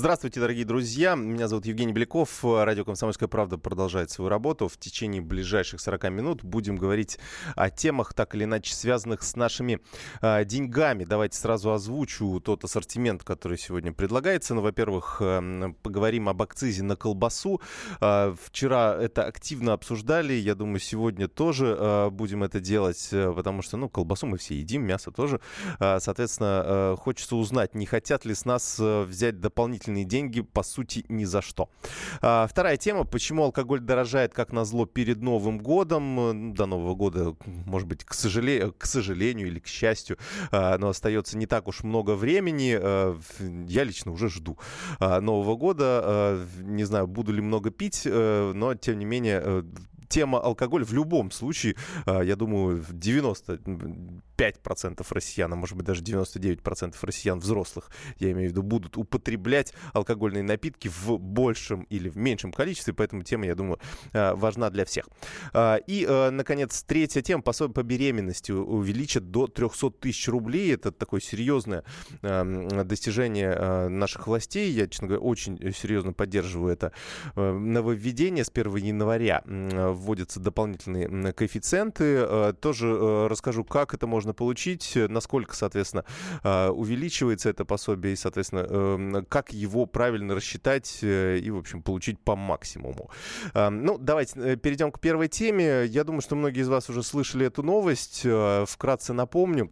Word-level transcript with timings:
Здравствуйте, 0.00 0.40
дорогие 0.40 0.64
друзья. 0.64 1.14
Меня 1.14 1.46
зовут 1.46 1.66
Евгений 1.66 1.92
Беляков. 1.92 2.42
Радио 2.42 2.86
«Комсомольская 2.86 3.28
правда» 3.28 3.58
продолжает 3.58 4.10
свою 4.10 4.30
работу. 4.30 4.66
В 4.66 4.78
течение 4.78 5.20
ближайших 5.20 5.78
40 5.78 6.04
минут 6.04 6.42
будем 6.42 6.76
говорить 6.76 7.18
о 7.54 7.68
темах, 7.68 8.14
так 8.14 8.34
или 8.34 8.44
иначе 8.44 8.74
связанных 8.74 9.22
с 9.22 9.36
нашими 9.36 9.78
э, 10.22 10.46
деньгами. 10.46 11.04
Давайте 11.04 11.36
сразу 11.36 11.70
озвучу 11.70 12.40
тот 12.40 12.64
ассортимент, 12.64 13.24
который 13.24 13.58
сегодня 13.58 13.92
предлагается. 13.92 14.54
Ну, 14.54 14.62
во-первых, 14.62 15.18
э, 15.20 15.74
поговорим 15.82 16.30
об 16.30 16.40
акцизе 16.40 16.82
на 16.82 16.96
колбасу. 16.96 17.60
Э, 18.00 18.34
вчера 18.42 18.96
это 18.98 19.24
активно 19.26 19.74
обсуждали. 19.74 20.32
Я 20.32 20.54
думаю, 20.54 20.80
сегодня 20.80 21.28
тоже 21.28 21.76
э, 21.78 22.08
будем 22.08 22.42
это 22.42 22.58
делать, 22.58 23.06
потому 23.10 23.60
что, 23.60 23.76
ну, 23.76 23.90
колбасу 23.90 24.26
мы 24.26 24.38
все 24.38 24.54
едим, 24.54 24.82
мясо 24.82 25.10
тоже. 25.10 25.42
Э, 25.78 26.00
соответственно, 26.00 26.62
э, 26.64 26.96
хочется 26.98 27.36
узнать, 27.36 27.74
не 27.74 27.84
хотят 27.84 28.24
ли 28.24 28.34
с 28.34 28.46
нас 28.46 28.78
э, 28.80 29.02
взять 29.02 29.40
дополнительные 29.40 29.89
деньги, 30.04 30.40
по 30.40 30.62
сути, 30.62 31.04
ни 31.08 31.24
за 31.24 31.42
что. 31.42 31.68
А, 32.20 32.46
вторая 32.46 32.76
тема. 32.76 33.04
Почему 33.04 33.44
алкоголь 33.44 33.80
дорожает, 33.80 34.32
как 34.34 34.52
назло, 34.52 34.86
перед 34.86 35.20
Новым 35.20 35.58
годом? 35.58 36.54
До 36.54 36.66
Нового 36.66 36.94
года, 36.94 37.36
может 37.66 37.88
быть, 37.88 38.04
к, 38.04 38.14
сожалению, 38.14 38.74
к 38.76 38.86
сожалению 38.86 39.48
или 39.48 39.58
к 39.58 39.66
счастью, 39.66 40.18
а, 40.50 40.78
но 40.78 40.88
остается 40.88 41.36
не 41.36 41.46
так 41.46 41.68
уж 41.68 41.82
много 41.82 42.14
времени. 42.14 42.78
А, 42.80 43.18
я 43.68 43.84
лично 43.84 44.12
уже 44.12 44.28
жду 44.28 44.58
Нового 44.98 45.56
года. 45.56 46.40
Не 46.60 46.84
знаю, 46.84 47.06
буду 47.06 47.32
ли 47.32 47.40
много 47.40 47.70
пить, 47.70 48.02
но, 48.04 48.74
тем 48.74 48.98
не 48.98 49.04
менее, 49.04 49.64
тема 50.08 50.40
алкоголь 50.40 50.84
в 50.84 50.92
любом 50.92 51.30
случае, 51.30 51.76
я 52.06 52.36
думаю, 52.36 52.84
90 52.90 53.60
5% 54.40 55.06
россиян, 55.10 55.52
а 55.52 55.56
может 55.56 55.76
быть 55.76 55.86
даже 55.86 56.02
99% 56.02 56.94
россиян 57.02 57.38
взрослых, 57.38 57.90
я 58.18 58.30
имею 58.30 58.48
в 58.48 58.52
виду, 58.52 58.62
будут 58.62 58.96
употреблять 58.96 59.74
алкогольные 59.92 60.42
напитки 60.42 60.88
в 60.88 61.18
большем 61.18 61.82
или 61.84 62.08
в 62.08 62.16
меньшем 62.16 62.52
количестве, 62.52 62.94
поэтому 62.94 63.22
тема, 63.22 63.46
я 63.46 63.54
думаю, 63.54 63.78
э, 64.12 64.32
важна 64.34 64.70
для 64.70 64.86
всех. 64.86 65.08
А, 65.52 65.76
и, 65.76 66.06
э, 66.08 66.30
наконец, 66.30 66.82
третья 66.82 67.20
тема, 67.20 67.42
пособие 67.42 67.74
по 67.74 67.82
беременности 67.82 68.52
увеличат 68.52 69.30
до 69.30 69.46
300 69.46 69.90
тысяч 69.90 70.26
рублей. 70.28 70.74
Это 70.74 70.90
такое 70.90 71.20
серьезное 71.20 71.84
эм, 72.22 72.68
достижение 72.86 73.54
э, 73.54 73.88
наших 73.88 74.26
властей. 74.26 74.70
Я, 74.70 74.86
честно 74.86 75.08
говоря, 75.08 75.22
очень 75.22 75.72
серьезно 75.74 76.12
поддерживаю 76.12 76.72
это 76.72 76.92
нововведение. 77.34 78.44
С 78.44 78.50
1 78.50 78.76
января 78.76 79.42
вводятся 79.44 80.40
дополнительные 80.40 81.32
коэффициенты. 81.32 82.54
Тоже 82.60 83.28
расскажу, 83.28 83.64
как 83.64 83.94
это 83.94 84.06
можно 84.06 84.29
можно 84.30 84.34
получить, 84.34 84.96
насколько, 84.96 85.54
соответственно, 85.54 86.04
а, 86.42 86.70
увеличивается 86.70 87.50
это 87.50 87.64
пособие 87.64 88.12
и, 88.12 88.16
соответственно, 88.16 88.66
эм, 88.68 89.26
как 89.26 89.52
его 89.52 89.86
правильно 89.86 90.34
рассчитать 90.34 90.98
э, 91.02 91.38
и, 91.38 91.50
в 91.50 91.58
общем, 91.58 91.82
получить 91.82 92.18
по 92.20 92.36
максимуму. 92.36 93.10
А, 93.54 93.70
ну, 93.70 93.98
давайте 93.98 94.40
э, 94.40 94.56
перейдем 94.56 94.92
к 94.92 95.00
первой 95.00 95.28
теме. 95.28 95.86
Я 95.86 96.04
думаю, 96.04 96.20
что 96.20 96.36
многие 96.36 96.60
из 96.60 96.68
вас 96.68 96.90
уже 96.90 97.02
слышали 97.02 97.46
эту 97.46 97.62
новость. 97.62 98.22
Э, 98.24 98.64
вкратце 98.66 99.12
напомню. 99.12 99.70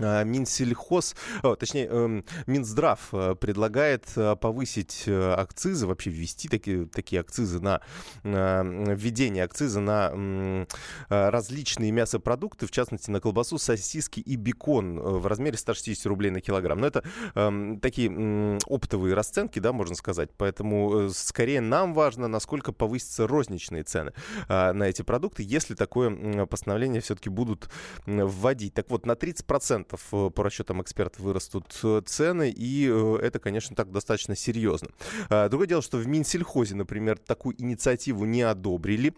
А, 0.00 0.24
Минсельхоз, 0.24 1.14
о, 1.42 1.54
точнее, 1.54 1.86
эм, 1.86 2.24
Минздрав 2.46 3.00
э, 3.12 3.36
предлагает 3.36 4.04
э, 4.16 4.34
повысить 4.34 5.04
э, 5.06 5.32
акцизы, 5.34 5.86
вообще 5.86 6.10
ввести 6.10 6.48
такие, 6.48 6.86
такие 6.86 7.20
акцизы 7.20 7.60
на 7.60 7.80
введение 8.22 9.44
акциза 9.44 9.80
на 9.80 10.66
различные 11.08 11.90
мясопродукты, 11.90 12.66
в 12.66 12.70
частности, 12.70 13.10
на 13.10 13.20
колбасу, 13.20 13.58
сосиски 13.58 14.20
и 14.20 14.36
бекон 14.36 14.98
в 14.98 15.26
размере 15.26 15.56
160 15.56 16.06
рублей 16.06 16.30
на 16.30 16.40
килограмм. 16.40 16.80
Но 16.80 16.86
это 16.86 17.04
эм, 17.34 17.80
такие 17.80 18.58
оптовые 18.66 19.14
расценки, 19.14 19.58
да, 19.58 19.72
можно 19.72 19.94
сказать. 19.94 20.30
Поэтому 20.36 21.10
скорее 21.10 21.60
нам 21.60 21.94
важно, 21.94 22.28
насколько 22.28 22.72
повысятся 22.72 23.26
розничные 23.26 23.84
цены 23.84 24.12
на 24.48 24.84
эти 24.84 25.02
продукты, 25.02 25.42
если 25.46 25.74
такое 25.74 26.46
постановление 26.46 27.00
все-таки 27.00 27.28
будут 27.28 27.68
вводить. 28.06 28.74
Так 28.74 28.90
вот, 28.90 29.06
на 29.06 29.12
30% 29.12 29.83
Э, 29.92 30.30
по 30.30 30.42
расчетам 30.42 30.82
экспертов 30.82 31.20
вырастут 31.20 31.78
э, 31.82 32.02
цены, 32.06 32.50
и 32.50 32.88
э, 32.90 33.18
это, 33.22 33.38
конечно, 33.38 33.76
так 33.76 33.90
достаточно 33.90 34.34
серьезно. 34.36 34.88
А, 35.28 35.48
другое 35.48 35.68
дело, 35.68 35.82
что 35.82 35.98
в 35.98 36.06
Минсельхозе, 36.06 36.74
например, 36.74 37.18
такую 37.18 37.60
инициативу 37.60 38.24
не 38.24 38.42
одобрили, 38.42 39.14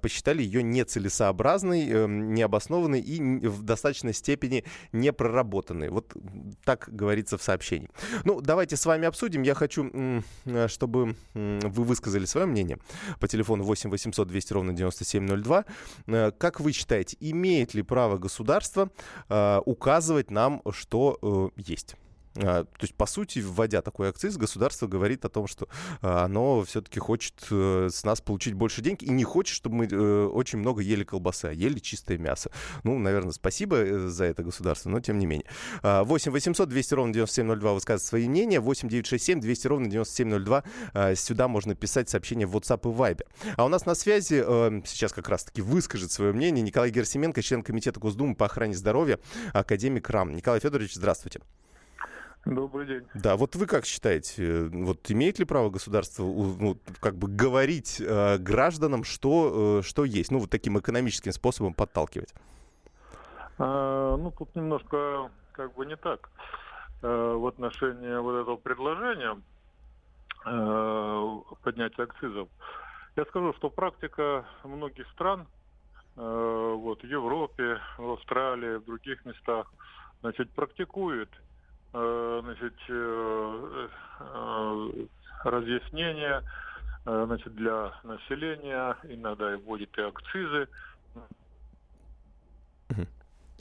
посчитали 0.00 0.42
ее 0.42 0.62
нецелесообразной, 0.62 2.08
необоснованной 2.08 3.00
и 3.00 3.20
в 3.46 3.62
достаточной 3.62 4.12
степени 4.12 4.64
непроработанной. 4.92 5.88
Вот 5.88 6.14
так 6.64 6.88
говорится 6.88 7.38
в 7.38 7.42
сообщении. 7.42 7.88
Ну, 8.24 8.40
давайте 8.40 8.76
с 8.76 8.86
вами 8.86 9.06
обсудим. 9.06 9.42
Я 9.42 9.54
хочу, 9.54 10.22
чтобы 10.66 11.16
вы 11.34 11.84
высказали 11.84 12.24
свое 12.24 12.46
мнение 12.46 12.78
по 13.20 13.28
телефону 13.28 13.64
8 13.64 13.90
800 13.90 14.28
200 14.28 14.52
ровно 14.52 14.72
9702. 14.72 15.64
Как 16.32 16.60
вы 16.60 16.72
считаете, 16.72 17.16
имеет 17.20 17.74
ли 17.74 17.82
право 17.82 18.18
государство 18.18 18.90
указывать 19.64 19.95
показывать 19.96 20.30
нам, 20.30 20.60
что 20.72 21.18
э, 21.22 21.48
есть. 21.56 21.96
А, 22.38 22.64
то 22.64 22.82
есть, 22.82 22.94
по 22.94 23.06
сути, 23.06 23.40
вводя 23.40 23.82
такой 23.82 24.08
акциз, 24.08 24.36
государство 24.36 24.86
говорит 24.86 25.24
о 25.24 25.28
том, 25.28 25.46
что 25.46 25.68
а, 26.02 26.24
оно 26.24 26.64
все-таки 26.64 27.00
хочет 27.00 27.34
э, 27.50 27.88
с 27.90 28.04
нас 28.04 28.20
получить 28.20 28.54
больше 28.54 28.82
денег 28.82 29.02
и 29.02 29.10
не 29.10 29.24
хочет, 29.24 29.54
чтобы 29.54 29.76
мы 29.76 29.86
э, 29.86 30.26
очень 30.26 30.58
много 30.58 30.82
ели 30.82 31.04
колбасы, 31.04 31.46
а 31.46 31.52
ели 31.52 31.78
чистое 31.78 32.18
мясо. 32.18 32.50
Ну, 32.84 32.98
наверное, 32.98 33.32
спасибо 33.32 33.76
э, 33.76 34.08
за 34.08 34.24
это 34.24 34.42
государство, 34.42 34.90
но 34.90 35.00
тем 35.00 35.18
не 35.18 35.26
менее. 35.26 35.46
8 35.82 36.32
800 36.32 36.68
200 36.68 36.94
ровно 36.94 37.12
9702 37.12 37.72
высказывать 37.72 38.02
свои 38.02 38.28
мнения. 38.28 38.60
8 38.60 38.88
967 38.88 39.40
200 39.40 39.66
ровно 39.66 39.88
9702. 39.88 41.14
Сюда 41.14 41.48
можно 41.48 41.74
писать 41.74 42.08
сообщения 42.08 42.46
в 42.46 42.56
WhatsApp 42.56 42.80
и 42.90 42.94
Viber. 42.94 43.26
А 43.56 43.64
у 43.64 43.68
нас 43.68 43.86
на 43.86 43.94
связи 43.94 44.42
сейчас 44.86 45.12
как 45.12 45.28
раз-таки 45.28 45.62
выскажет 45.62 46.12
свое 46.12 46.32
мнение 46.32 46.62
Николай 46.62 46.90
Герсименко, 46.90 47.42
член 47.42 47.62
Комитета 47.62 48.00
Госдумы 48.00 48.34
по 48.34 48.46
охране 48.46 48.74
здоровья, 48.74 49.18
академик 49.52 50.08
РАМ. 50.08 50.34
Николай 50.34 50.60
Федорович, 50.60 50.94
здравствуйте. 50.94 51.40
Добрый 52.46 52.86
день. 52.86 53.06
Да, 53.12 53.36
вот 53.36 53.56
вы 53.56 53.66
как 53.66 53.84
считаете, 53.84 54.68
вот 54.72 55.10
имеет 55.10 55.40
ли 55.40 55.44
право 55.44 55.68
государство 55.68 56.22
ну, 56.22 56.78
как 57.00 57.16
бы 57.16 57.26
говорить 57.26 58.00
э, 58.00 58.38
гражданам, 58.38 59.02
что, 59.02 59.80
э, 59.80 59.82
что 59.82 60.04
есть, 60.04 60.30
ну 60.30 60.38
вот 60.38 60.48
таким 60.48 60.78
экономическим 60.78 61.32
способом 61.32 61.74
подталкивать? 61.74 62.32
А, 63.58 64.16
ну 64.16 64.30
тут 64.30 64.54
немножко 64.54 65.32
как 65.50 65.74
бы 65.74 65.86
не 65.86 65.96
так 65.96 66.30
э, 67.02 67.34
в 67.34 67.48
отношении 67.48 68.16
вот 68.16 68.40
этого 68.40 68.56
предложения 68.56 69.42
э, 70.46 71.38
поднятия 71.64 72.04
акцизов. 72.04 72.48
Я 73.16 73.24
скажу, 73.24 73.54
что 73.54 73.70
практика 73.70 74.46
многих 74.62 75.10
стран, 75.10 75.48
э, 76.16 76.74
вот 76.78 77.02
в 77.02 77.06
Европе, 77.06 77.80
в 77.98 78.12
Австралии, 78.12 78.76
в 78.76 78.84
других 78.84 79.24
местах, 79.24 79.66
значит, 80.20 80.48
практикует 80.50 81.28
Э, 81.28 81.45
значит, 82.42 82.74
э, 82.88 83.88
э, 84.20 85.06
разъяснения 85.44 86.42
значит, 87.04 87.54
для 87.54 87.92
населения, 88.02 88.96
иногда 89.04 89.54
и 89.54 89.56
вводит 89.56 89.96
и 89.96 90.02
акцизы. 90.02 90.68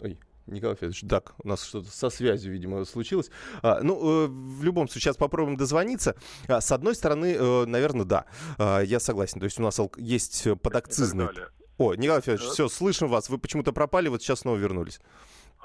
Ой. 0.01 0.18
Николай 0.47 0.75
Федорович, 0.75 1.01
так, 1.09 1.34
у 1.44 1.47
нас 1.47 1.63
что-то 1.63 1.90
со 1.90 2.09
связью, 2.09 2.53
видимо, 2.53 2.85
случилось. 2.85 3.31
А, 3.63 3.81
ну, 3.81 4.25
э, 4.25 4.28
в 4.28 4.63
любом 4.63 4.88
случае, 4.88 5.01
сейчас 5.01 5.18
попробуем 5.18 5.57
дозвониться. 5.57 6.16
А, 6.47 6.62
с 6.62 6.72
одной 6.72 6.94
стороны, 6.94 7.35
э, 7.35 7.66
наверное, 7.66 8.06
да, 8.06 8.25
а, 8.59 8.81
я 8.81 9.00
согласен. 9.00 9.40
То 9.40 9.45
есть 9.45 9.59
у 9.59 9.63
нас 9.63 9.79
есть 9.97 10.47
подакцизный... 10.62 11.29
О, 11.78 11.94
Николай 11.95 12.22
Федорович, 12.22 12.51
все, 12.51 12.69
слышим 12.69 13.10
вас. 13.10 13.27
Вы 13.30 13.38
почему-то 13.38 13.74
пропали, 13.74 14.07
вот 14.07 14.21
сейчас 14.21 14.42
снова 14.42 14.56
вернулись. 14.56 15.01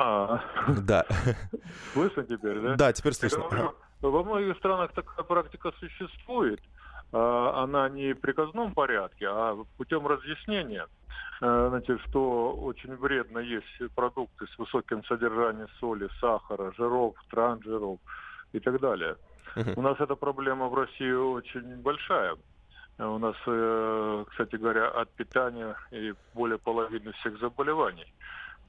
А. 0.00 0.40
Да. 0.80 1.04
Слышно 1.92 2.22
теперь, 2.22 2.58
да? 2.60 2.74
Да, 2.74 2.92
теперь 2.92 3.12
слышно. 3.12 3.44
Во 4.00 4.24
многих 4.24 4.56
странах 4.56 4.92
такая 4.92 5.22
практика 5.24 5.72
существует. 5.78 6.60
А, 7.12 7.64
она 7.64 7.86
не 7.90 8.14
в 8.14 8.20
приказном 8.20 8.72
порядке, 8.72 9.26
а 9.28 9.62
путем 9.76 10.06
разъяснения. 10.06 10.86
А, 11.42 11.68
значит, 11.68 12.00
что 12.08 12.52
очень 12.52 12.96
вредно 12.96 13.40
есть 13.40 13.94
продукты 13.94 14.46
с 14.46 14.58
высоким 14.58 15.04
содержанием 15.04 15.68
соли, 15.78 16.08
сахара, 16.18 16.72
жиров, 16.78 17.14
трансжиров 17.30 17.98
и 18.52 18.60
так 18.60 18.80
далее. 18.80 19.16
Uh-huh. 19.54 19.74
У 19.76 19.82
нас 19.82 20.00
эта 20.00 20.14
проблема 20.14 20.68
в 20.68 20.74
России 20.74 21.12
очень 21.12 21.76
большая. 21.82 22.36
У 22.96 23.18
нас, 23.18 23.36
э, 23.46 24.24
кстати 24.30 24.56
говоря, 24.56 24.88
от 24.88 25.10
питания 25.10 25.76
и 25.90 26.14
более 26.34 26.58
половины 26.58 27.12
всех 27.12 27.38
заболеваний 27.38 28.06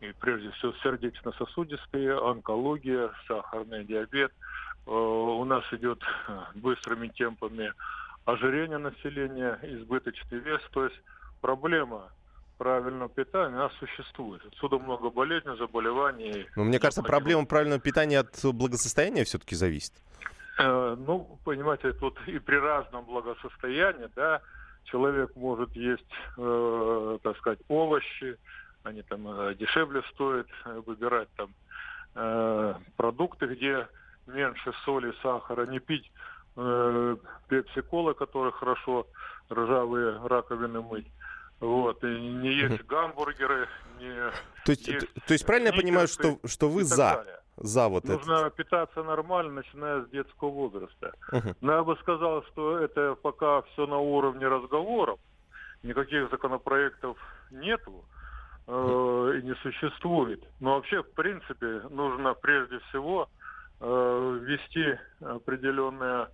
и 0.01 0.11
прежде 0.19 0.51
всего 0.51 0.73
сердечно-сосудистые, 0.83 2.17
онкология, 2.17 3.11
сахарный 3.27 3.85
диабет. 3.85 4.31
Э, 4.87 4.91
у 4.91 5.45
нас 5.45 5.63
идет 5.71 6.01
э, 6.27 6.39
быстрыми 6.55 7.07
темпами 7.07 7.71
ожирение 8.25 8.77
населения, 8.77 9.59
избыточный 9.63 10.39
вес. 10.39 10.61
То 10.71 10.85
есть 10.85 10.99
проблема 11.39 12.09
правильного 12.57 13.09
питания, 13.09 13.55
она 13.55 13.69
существует. 13.79 14.41
Отсюда 14.45 14.79
много 14.79 15.09
болезней, 15.09 15.55
заболеваний. 15.57 16.47
Но 16.55 16.63
мне 16.63 16.79
кажется, 16.79 17.03
проблема 17.03 17.45
правильного 17.45 17.79
питания 17.79 18.19
от 18.19 18.39
благосостояния 18.43 19.23
все-таки 19.23 19.55
зависит. 19.55 19.93
Э, 20.59 20.95
ну, 20.97 21.39
понимаете, 21.43 21.93
тут 21.93 22.17
и 22.27 22.39
при 22.39 22.55
разном 22.55 23.05
благосостоянии, 23.05 24.09
да, 24.15 24.41
человек 24.85 25.35
может 25.35 25.71
есть, 25.75 26.03
э, 26.37 27.17
так 27.23 27.37
сказать, 27.37 27.59
овощи, 27.67 28.37
они 28.83 29.01
там 29.03 29.27
э, 29.27 29.55
дешевле 29.55 30.01
стоят, 30.13 30.47
э, 30.65 30.81
выбирать 30.85 31.29
там 31.35 31.49
э, 32.15 32.75
продукты, 32.97 33.47
где 33.47 33.87
меньше 34.27 34.73
соли, 34.85 35.13
сахара, 35.21 35.65
не 35.65 35.79
пить 35.79 36.11
пепси-колы, 37.47 38.13
которые 38.13 38.51
хорошо 38.51 39.07
ржавые 39.49 40.19
раковины 40.27 40.81
мыть. 40.81 41.07
Вот, 41.61 42.03
и 42.03 42.07
не 42.07 42.51
есть 42.51 42.85
гамбургеры, 42.87 43.69
не 43.99 44.31
то 44.65 44.71
есть, 44.71 44.85
есть 44.85 45.07
то 45.27 45.33
есть 45.33 45.45
правильно 45.45 45.67
я 45.67 45.73
понимаю, 45.73 46.09
что, 46.09 46.39
что 46.45 46.67
вы 46.67 46.83
за? 46.83 46.97
Далее 46.97 47.41
за 47.57 47.87
вот 47.87 48.03
Нужно 48.05 48.33
это? 48.33 48.49
питаться 48.49 49.03
нормально, 49.03 49.53
начиная 49.53 50.01
с 50.01 50.09
детского 50.09 50.49
возраста. 50.49 51.13
uh 51.31 51.55
Но 51.61 51.73
я 51.73 51.83
бы 51.83 51.95
сказал, 51.97 52.43
что 52.45 52.79
это 52.79 53.15
пока 53.15 53.61
все 53.61 53.85
на 53.85 53.97
уровне 53.97 54.47
разговоров, 54.47 55.19
никаких 55.83 56.29
законопроектов 56.31 57.17
нету 57.51 58.03
э, 58.71 59.39
и 59.39 59.45
не 59.45 59.55
существует. 59.55 60.41
Но 60.59 60.75
вообще, 60.75 61.03
в 61.03 61.11
принципе, 61.13 61.81
нужно 61.89 62.33
прежде 62.33 62.79
всего 62.89 63.27
э, 63.81 64.39
ввести 64.41 64.97
определенное, 65.21 66.29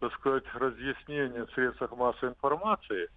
так 0.00 0.12
сказать, 0.14 0.44
разъяснение 0.54 1.46
в 1.46 1.52
средствах 1.52 1.96
массовой 1.96 2.30
информации. 2.30 3.08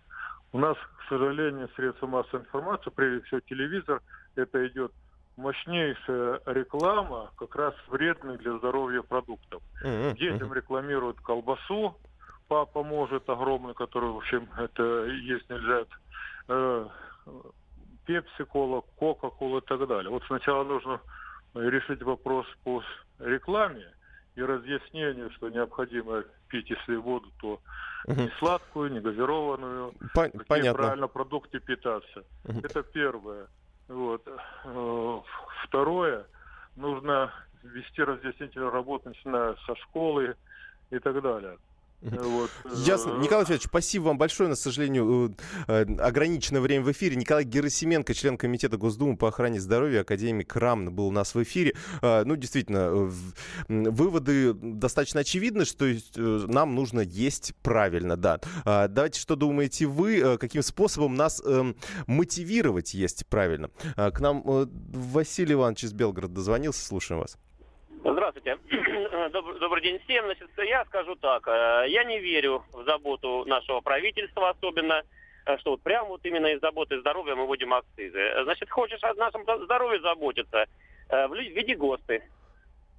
У 0.53 0.59
нас, 0.59 0.77
к 0.77 1.09
сожалению, 1.09 1.69
средства 1.75 2.07
массовой 2.07 2.44
информации, 2.44 2.91
прежде 2.91 3.25
всего 3.25 3.39
телевизор, 3.41 4.01
это 4.35 4.65
идет 4.68 4.91
мощнейшая 5.35 6.41
реклама 6.45 7.31
как 7.38 7.56
раз 7.56 7.74
вредных 7.88 8.39
для 8.39 8.57
здоровья 8.57 9.01
продуктов. 9.01 9.62
Mm-hmm. 9.83 10.17
Детям 10.17 10.53
рекламируют 10.53 11.19
колбасу, 11.21 11.97
папа 12.47 12.83
может 12.83 13.29
огромный, 13.29 13.74
который, 13.74 14.12
в 14.12 14.17
общем, 14.17 14.47
это 14.57 15.06
есть 15.06 15.50
нельзя, 15.50 15.85
э, 16.47 16.88
пепси-кола, 18.11 18.81
кока-кола 18.97 19.59
и 19.59 19.61
так 19.61 19.87
далее. 19.87 20.09
Вот 20.09 20.23
сначала 20.27 20.63
нужно 20.63 20.99
решить 21.55 22.01
вопрос 22.01 22.45
по 22.63 22.83
рекламе 23.19 23.87
и 24.35 24.41
разъяснению, 24.41 25.31
что 25.31 25.49
необходимо 25.49 26.23
пить, 26.49 26.69
если 26.69 26.95
воду, 26.95 27.31
то 27.39 27.61
угу. 28.05 28.21
не 28.21 28.29
сладкую, 28.39 28.91
не 28.91 28.99
газированную, 28.99 29.93
По- 30.13 30.23
какие 30.23 30.43
понятно. 30.47 30.73
правильно 30.73 31.07
продукты 31.07 31.59
питаться. 31.59 32.23
Угу. 32.45 32.59
Это 32.63 32.83
первое. 32.83 33.47
Вот. 33.87 34.27
Э, 34.65 35.21
второе, 35.65 36.25
нужно 36.75 37.33
вести 37.63 38.01
разъяснительную 38.03 38.71
работу, 38.71 39.09
начиная 39.09 39.55
со 39.65 39.75
школы 39.75 40.35
и 40.89 40.99
так 40.99 41.21
далее. 41.21 41.57
Вот. 42.01 42.50
Ясно. 42.86 43.12
Э, 43.12 43.19
Николай 43.19 43.45
Федорович, 43.45 43.65
спасибо 43.68 44.03
вам 44.03 44.18
большое. 44.18 44.50
На 44.50 44.56
сожалению, 44.56 45.36
э, 45.68 45.86
ограниченное 46.00 46.62
время 46.62 46.83
в 46.83 46.92
эфире. 46.92 47.15
Николай 47.15 47.44
Герасименко, 47.44 48.13
член 48.13 48.38
Комитета 48.38 48.77
Госдумы 48.77 49.18
по 49.18 49.27
охране 49.27 49.59
здоровья, 49.59 50.01
академик 50.01 50.56
РАМ 50.56 50.94
был 50.94 51.07
у 51.07 51.12
нас 51.12 51.36
в 51.36 51.44
эфире. 51.44 51.75
Ну, 52.01 52.36
действительно, 52.36 53.12
выводы 53.68 54.53
достаточно 54.53 55.21
очевидны, 55.21 55.65
что 55.65 55.86
нам 56.15 56.75
нужно 56.75 57.01
есть 57.01 57.53
правильно, 57.62 58.18
да. 58.18 58.39
Давайте, 58.65 59.19
что 59.19 59.36
думаете 59.36 59.86
вы, 59.86 60.38
каким 60.39 60.63
способом 60.63 61.15
нас 61.15 61.42
эм, 61.45 61.75
мотивировать 62.07 62.94
есть 62.94 63.25
правильно? 63.27 63.69
К 63.95 64.19
нам 64.19 64.42
Василий 64.45 65.53
Иванович 65.53 65.86
из 65.86 65.94
Белгорода 65.94 66.33
дозвонился, 66.33 66.86
слушаем 66.86 67.21
вас. 67.21 67.38
Здравствуйте. 68.03 68.57
Добрый 69.59 69.83
день 69.83 70.00
всем. 70.00 70.25
Значит, 70.25 70.50
я 70.57 70.83
скажу 70.86 71.15
так. 71.15 71.48
Э, 71.48 71.86
я 71.88 72.03
не 72.03 72.19
верю 72.19 72.63
в 72.74 72.83
заботу 72.83 73.45
нашего 73.45 73.81
правительства 73.81 74.50
особенно, 74.50 75.03
э, 75.45 75.57
что 75.59 75.71
вот 75.71 75.83
прямо 75.83 76.09
вот 76.09 76.25
именно 76.25 76.48
из 76.48 76.59
заботы 76.62 77.00
здоровья 77.00 77.36
мы 77.36 77.45
вводим 77.45 77.74
акцизы. 77.74 78.44
Значит, 78.44 78.71
хочешь 78.71 79.03
о 79.03 79.13
нашем 79.13 79.44
здоровье 79.44 80.01
заботиться, 80.01 80.65
э, 81.09 81.27
введи 81.27 81.75
ГОСТы. 81.75 82.24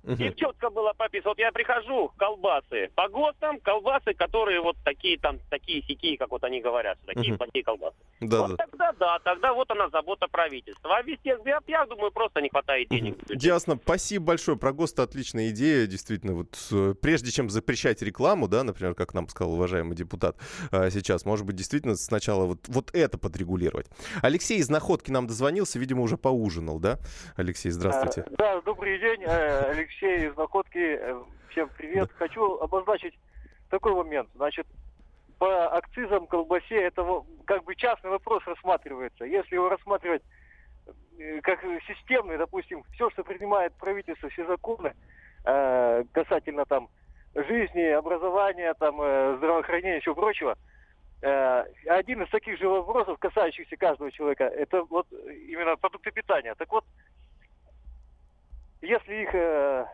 Угу. 0.04 0.22
И 0.22 0.34
четко 0.34 0.70
было 0.70 0.92
прописано. 0.92 1.30
Вот 1.30 1.38
я 1.38 1.52
прихожу, 1.52 2.12
колбасы 2.16 2.90
по 2.94 3.08
ГОСТам, 3.08 3.60
колбасы, 3.60 4.14
которые 4.14 4.60
вот 4.60 4.76
такие 4.84 5.18
там, 5.18 5.38
такие 5.48 5.82
сякие, 5.82 6.18
как 6.18 6.30
вот 6.30 6.42
они 6.44 6.60
говорят, 6.60 6.98
такие 7.06 7.34
угу. 7.34 7.38
плохие 7.38 7.64
колбасы. 7.64 7.96
Да, 8.20 8.42
вот 8.42 8.56
да. 8.56 8.66
тогда 8.66 8.92
да, 8.98 9.18
тогда 9.20 9.52
вот 9.54 9.70
она 9.70 9.88
забота 9.90 10.26
правительства. 10.28 10.96
А 10.96 11.02
везде, 11.02 11.36
я, 11.44 11.60
я 11.66 11.86
думаю, 11.86 12.10
просто 12.10 12.40
не 12.40 12.48
хватает 12.48 12.88
денег. 12.88 13.16
Угу. 13.28 13.34
Ясно. 13.40 13.78
Спасибо 13.82 14.26
большое. 14.26 14.56
Про 14.56 14.72
ГОСТ 14.72 15.00
отличная 15.00 15.50
идея, 15.50 15.86
действительно. 15.86 16.34
Вот 16.34 16.58
э, 16.72 16.94
прежде 17.00 17.30
чем 17.30 17.48
запрещать 17.48 18.02
рекламу, 18.02 18.48
да, 18.48 18.64
например, 18.64 18.94
как 18.94 19.14
нам 19.14 19.28
сказал 19.28 19.54
уважаемый 19.54 19.94
депутат 19.94 20.36
а, 20.70 20.90
сейчас, 20.90 21.24
может 21.24 21.46
быть, 21.46 21.56
действительно 21.56 21.94
сначала 21.94 22.46
вот, 22.46 22.66
вот 22.68 22.90
это 22.92 23.18
подрегулировать. 23.18 23.86
Алексей 24.22 24.58
из 24.58 24.68
Находки 24.68 25.10
нам 25.10 25.26
дозвонился, 25.26 25.78
видимо, 25.78 26.02
уже 26.02 26.16
поужинал, 26.16 26.78
да? 26.78 26.98
Алексей, 27.36 27.70
здравствуйте. 27.70 28.24
А, 28.26 28.36
да, 28.36 28.60
добрый 28.62 28.98
день, 28.98 29.22
э, 29.24 29.70
Алексей. 29.70 29.91
Алексей 29.92 30.28
из 30.28 30.36
Находки. 30.36 30.78
Э, 30.78 31.22
всем 31.50 31.68
привет. 31.76 32.08
Да. 32.08 32.14
Хочу 32.18 32.58
обозначить 32.58 33.14
такой 33.68 33.94
момент. 33.94 34.28
Значит, 34.34 34.66
по 35.38 35.68
акцизам 35.68 36.26
колбасе 36.26 36.82
это 36.82 37.22
как 37.44 37.64
бы 37.64 37.74
частный 37.74 38.10
вопрос 38.10 38.42
рассматривается. 38.46 39.24
Если 39.24 39.54
его 39.54 39.68
рассматривать 39.68 40.22
э, 41.18 41.40
как 41.42 41.60
системный, 41.86 42.38
допустим, 42.38 42.84
все, 42.94 43.10
что 43.10 43.22
принимает 43.22 43.74
правительство, 43.74 44.28
все 44.30 44.46
законы 44.46 44.94
э, 45.44 46.04
касательно 46.12 46.64
там 46.64 46.88
жизни, 47.34 47.82
образования, 47.82 48.74
там, 48.74 49.00
э, 49.00 49.36
здравоохранения 49.38 49.98
и 49.98 50.00
всего 50.00 50.14
прочего, 50.14 50.56
э, 51.22 51.64
один 51.86 52.22
из 52.22 52.30
таких 52.30 52.58
же 52.58 52.68
вопросов, 52.68 53.18
касающихся 53.18 53.76
каждого 53.76 54.10
человека, 54.10 54.44
это 54.44 54.84
вот 54.84 55.06
именно 55.12 55.76
продукты 55.76 56.12
питания. 56.12 56.54
Так 56.54 56.70
вот, 56.72 56.84
если 58.82 59.22
их... 59.22 59.34
Э, 59.34 59.86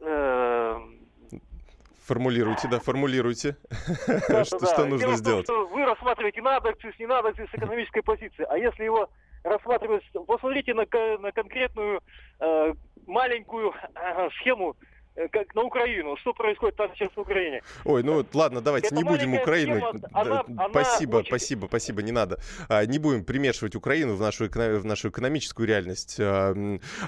э, 0.00 0.78
Формулируйте, 2.04 2.68
да, 2.68 2.78
формулируйте. 2.78 3.56
Да, 4.28 4.44
что, 4.44 4.58
да, 4.58 4.66
что 4.66 4.84
нужно 4.84 5.06
Дело 5.06 5.16
сделать? 5.16 5.46
Том, 5.46 5.66
что 5.66 5.74
вы 5.74 5.84
рассматриваете 5.84 6.42
надо 6.42 6.68
акциз, 6.68 6.94
не 6.98 7.06
надо 7.06 7.30
акциз 7.30 7.48
с 7.50 7.54
экономической 7.54 8.02
позиции. 8.02 8.46
А 8.48 8.56
если 8.56 8.84
его 8.84 9.08
рассматривать, 9.42 10.04
посмотрите 10.26 10.74
на, 10.74 10.86
на 11.18 11.32
конкретную 11.32 12.00
э, 12.40 12.74
маленькую 13.06 13.72
э, 13.94 14.28
схему 14.38 14.76
как 15.32 15.54
на 15.54 15.62
Украину. 15.62 16.16
Что 16.18 16.32
происходит 16.32 16.76
там 16.76 16.90
сейчас 16.94 17.10
в 17.14 17.20
Украине? 17.20 17.62
Ой, 17.84 18.02
ну 18.02 18.24
ладно, 18.34 18.60
давайте 18.60 18.88
Это 18.88 18.96
не 18.96 19.04
будем 19.04 19.34
Украину. 19.34 19.80
Тема, 19.80 20.00
она, 20.12 20.44
спасибо, 20.70 21.16
очень... 21.16 21.28
спасибо, 21.28 21.66
спасибо, 21.66 22.02
не 22.02 22.12
надо. 22.12 22.38
А, 22.68 22.84
не 22.84 22.98
будем 22.98 23.24
примешивать 23.24 23.74
Украину 23.74 24.14
в 24.14 24.20
нашу, 24.20 24.48
в 24.48 24.84
нашу 24.84 25.08
экономическую 25.08 25.66
реальность. 25.66 26.16
А, 26.20 26.54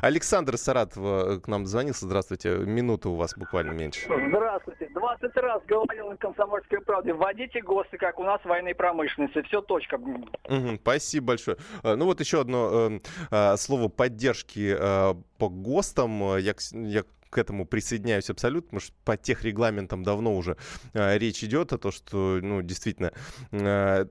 Александр 0.01 0.57
Саратова 0.57 1.37
э, 1.37 1.41
к 1.41 1.49
нам 1.49 1.67
звонился. 1.67 2.07
Здравствуйте. 2.07 2.51
Минута 2.51 3.09
у 3.09 3.15
вас 3.15 3.35
буквально 3.37 3.73
меньше. 3.73 4.01
Здравствуйте. 4.07 4.89
20 4.95 5.37
раз 5.37 5.63
говорил 5.67 6.11
на 6.11 6.17
комсомольской 6.17 6.81
правде. 6.81 7.13
Вводите 7.13 7.61
ГОСТы, 7.61 7.99
как 7.99 8.19
у 8.19 8.25
нас 8.25 8.41
в 8.41 8.47
военной 8.47 8.75
промышленности. 8.75 9.43
Все, 9.43 9.61
точка. 9.61 9.97
Угу, 9.97 10.77
спасибо 10.81 11.29
большое. 11.29 11.57
А, 11.83 11.97
ну 11.97 12.07
вот 12.07 12.21
еще 12.21 12.41
одно 12.41 12.91
э, 13.31 13.57
слово 13.57 13.89
поддержки 13.89 14.77
э, 14.79 15.15
по 15.39 15.49
ГОСТам. 15.49 16.39
Я, 16.39 16.55
я 16.73 17.05
к 17.31 17.39
этому 17.39 17.67
присоединяюсь 17.67 18.31
абсолютно, 18.31 18.69
потому 18.69 18.81
что 18.81 18.93
по 19.05 19.17
тех 19.17 19.45
регламентам 19.45 20.03
давно 20.03 20.37
уже 20.37 20.57
э, 20.93 21.19
речь 21.19 21.45
идет 21.45 21.73
о 21.73 21.79
том, 21.79 21.93
что, 21.93 22.39
ну, 22.43 22.63
действительно, 22.63 23.13
э, 23.51 24.07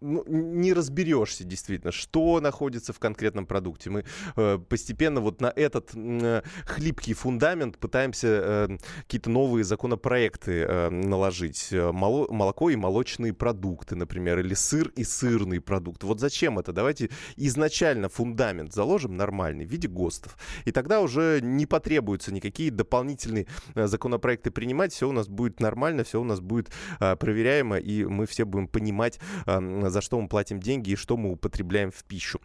ну, 0.00 0.24
не 0.26 0.72
разберешься, 0.72 1.44
действительно, 1.44 1.92
что 1.92 2.40
находится 2.40 2.92
в 2.92 2.98
конкретном 2.98 3.46
продукте. 3.46 3.90
Мы 3.90 4.04
э, 4.36 4.58
постепенно 4.68 5.20
вот 5.20 5.40
на 5.40 5.52
этот 5.54 5.90
э, 5.94 6.42
хлипкий 6.66 7.14
фундамент 7.14 7.78
пытаемся 7.78 8.28
э, 8.28 8.78
какие-то 9.02 9.30
новые 9.30 9.64
законопроекты 9.64 10.64
э, 10.68 10.90
наложить. 10.90 11.72
Мало, 11.72 12.30
молоко 12.30 12.70
и 12.70 12.76
молочные 12.76 13.32
продукты, 13.32 13.96
например, 13.96 14.40
или 14.40 14.54
сыр 14.54 14.88
и 14.96 15.04
сырный 15.04 15.60
продукт. 15.60 16.04
Вот 16.04 16.20
зачем 16.20 16.58
это? 16.58 16.72
Давайте 16.72 17.10
изначально 17.36 18.08
фундамент 18.08 18.72
заложим 18.72 19.16
нормальный 19.16 19.64
в 19.64 19.70
виде 19.70 19.88
ГОСТов. 19.88 20.36
И 20.64 20.72
тогда 20.72 21.00
уже 21.00 21.40
не 21.42 21.66
потребуется 21.66 22.32
никаких 22.32 22.57
какие 22.58 22.70
дополнительные 22.70 23.46
э, 23.76 23.86
законопроекты 23.86 24.50
принимать, 24.50 24.92
все 24.92 25.08
у 25.08 25.12
нас 25.12 25.28
будет 25.28 25.60
нормально, 25.60 26.02
все 26.02 26.20
у 26.20 26.24
нас 26.24 26.40
будет 26.40 26.72
э, 26.98 27.14
проверяемо, 27.14 27.76
и 27.76 28.04
мы 28.04 28.26
все 28.26 28.44
будем 28.44 28.66
понимать, 28.66 29.20
э, 29.46 29.88
за 29.88 30.00
что 30.00 30.20
мы 30.20 30.28
платим 30.28 30.58
деньги 30.58 30.90
и 30.90 30.96
что 30.96 31.16
мы 31.16 31.30
употребляем 31.30 31.92
в 31.92 32.02
пищу. 32.04 32.40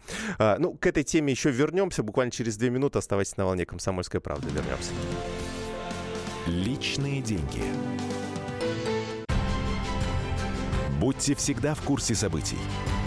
Ну, 0.60 0.74
к 0.74 0.86
этой 0.86 1.04
теме 1.04 1.32
еще 1.32 1.50
вернемся. 1.50 2.04
Буквально 2.04 2.32
через 2.32 2.58
две 2.58 2.70
минуты 2.70 3.00
оставайтесь 3.00 3.38
на 3.38 3.46
волне 3.46 3.66
«Комсомольской 3.66 4.22
правды». 4.22 4.48
Вернемся. 4.50 4.92
Личные 6.48 7.22
деньги. 7.22 7.64
Будьте 11.00 11.34
всегда 11.34 11.74
в 11.74 11.82
курсе 11.82 12.14
событий. 12.14 12.60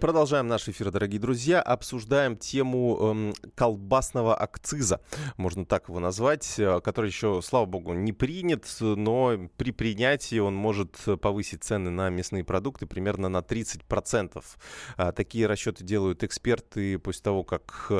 Продолжаем 0.00 0.46
наш 0.46 0.68
эфир, 0.68 0.90
дорогие 0.90 1.18
друзья. 1.18 1.62
Обсуждаем 1.62 2.36
тему 2.36 2.98
эм, 3.00 3.34
колбасного 3.54 4.36
акциза, 4.36 5.00
можно 5.38 5.64
так 5.64 5.88
его 5.88 6.00
назвать, 6.00 6.58
э, 6.58 6.80
который 6.82 7.06
еще, 7.06 7.40
слава 7.42 7.64
богу, 7.64 7.94
не 7.94 8.12
принят, 8.12 8.66
но 8.80 9.48
при 9.56 9.70
принятии 9.70 10.38
он 10.38 10.54
может 10.54 10.98
повысить 11.22 11.64
цены 11.64 11.88
на 11.88 12.10
мясные 12.10 12.44
продукты 12.44 12.84
примерно 12.84 13.30
на 13.30 13.38
30%. 13.38 14.44
А, 14.98 15.12
такие 15.12 15.46
расчеты 15.46 15.82
делают 15.82 16.22
эксперты 16.24 16.98
после 16.98 17.22
того, 17.22 17.42
как 17.42 17.90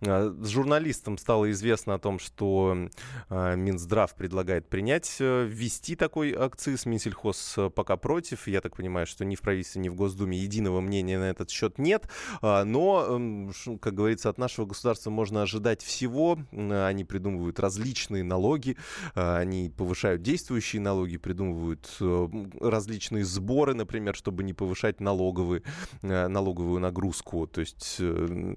э, 0.00 0.34
журналистам 0.42 1.18
стало 1.18 1.50
известно 1.50 1.94
о 1.94 1.98
том, 1.98 2.20
что 2.20 2.88
э, 3.28 3.56
Минздрав 3.56 4.14
предлагает 4.14 4.70
принять, 4.70 5.16
ввести 5.20 5.94
такой 5.94 6.32
акциз. 6.32 6.86
Минсельхоз 6.86 7.58
пока 7.74 7.98
против. 7.98 8.48
Я 8.48 8.62
так 8.62 8.76
понимаю, 8.76 9.06
что 9.06 9.26
ни 9.26 9.34
в 9.34 9.42
правительстве, 9.42 9.82
ни 9.82 9.90
в 9.90 9.94
Госдуме 9.94 10.38
единого 10.38 10.80
мнения 10.80 11.18
на 11.18 11.34
этот 11.44 11.50
счет 11.50 11.78
нет. 11.78 12.08
А, 12.42 12.64
но, 12.64 13.50
как 13.80 13.94
говорится, 13.94 14.28
от 14.30 14.38
нашего 14.38 14.66
государства 14.66 15.10
можно 15.10 15.42
ожидать 15.42 15.82
всего. 15.82 16.38
Они 16.52 17.04
придумывают 17.04 17.60
различные 17.60 18.24
налоги, 18.24 18.76
а, 19.14 19.38
они 19.38 19.70
повышают 19.70 20.22
действующие 20.22 20.80
налоги, 20.80 21.16
придумывают 21.16 21.88
э, 22.00 22.28
различные 22.60 23.24
сборы, 23.24 23.74
например, 23.74 24.16
чтобы 24.16 24.42
не 24.42 24.52
повышать 24.52 25.00
налоговые, 25.00 25.62
э, 26.02 26.28
налоговую 26.28 26.80
нагрузку. 26.80 27.46
То 27.46 27.60
есть 27.60 27.96
э, 28.00 28.54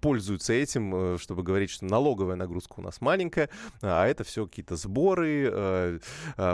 пользуются 0.00 0.52
этим, 0.52 1.18
чтобы 1.18 1.42
говорить, 1.42 1.70
что 1.70 1.86
налоговая 1.86 2.36
нагрузка 2.36 2.74
у 2.78 2.82
нас 2.82 3.00
маленькая, 3.00 3.48
а 3.80 4.06
это 4.06 4.24
все 4.24 4.46
какие-то 4.46 4.76
сборы, 4.76 6.00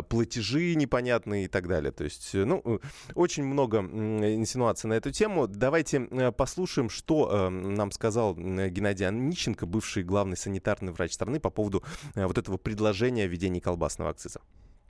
платежи 0.09 0.75
непонятные 0.75 1.47
и 1.47 1.49
так 1.49 1.67
далее. 1.69 1.93
То 1.93 2.05
есть, 2.05 2.35
ну, 2.35 2.81
очень 3.15 3.45
много 3.45 3.79
инсинуаций 3.81 4.89
на 4.89 4.95
эту 4.95 5.11
тему. 5.11 5.47
Давайте 5.63 6.09
э, 6.11 6.33
послушаем, 6.33 6.91
что 6.91 7.31
э, 7.31 7.49
нам 7.49 7.93
сказал 7.93 8.35
Геннадий 8.35 9.07
Аниченко, 9.07 9.65
бывший 9.65 10.03
главный 10.03 10.37
санитарный 10.37 10.91
врач 10.91 11.13
страны, 11.13 11.39
по 11.39 11.51
поводу 11.51 11.85
э, 12.17 12.27
вот 12.27 12.37
этого 12.37 12.57
предложения 12.57 13.23
о 13.23 13.27
введении 13.29 13.61
колбасного 13.61 14.11
акциза. 14.11 14.41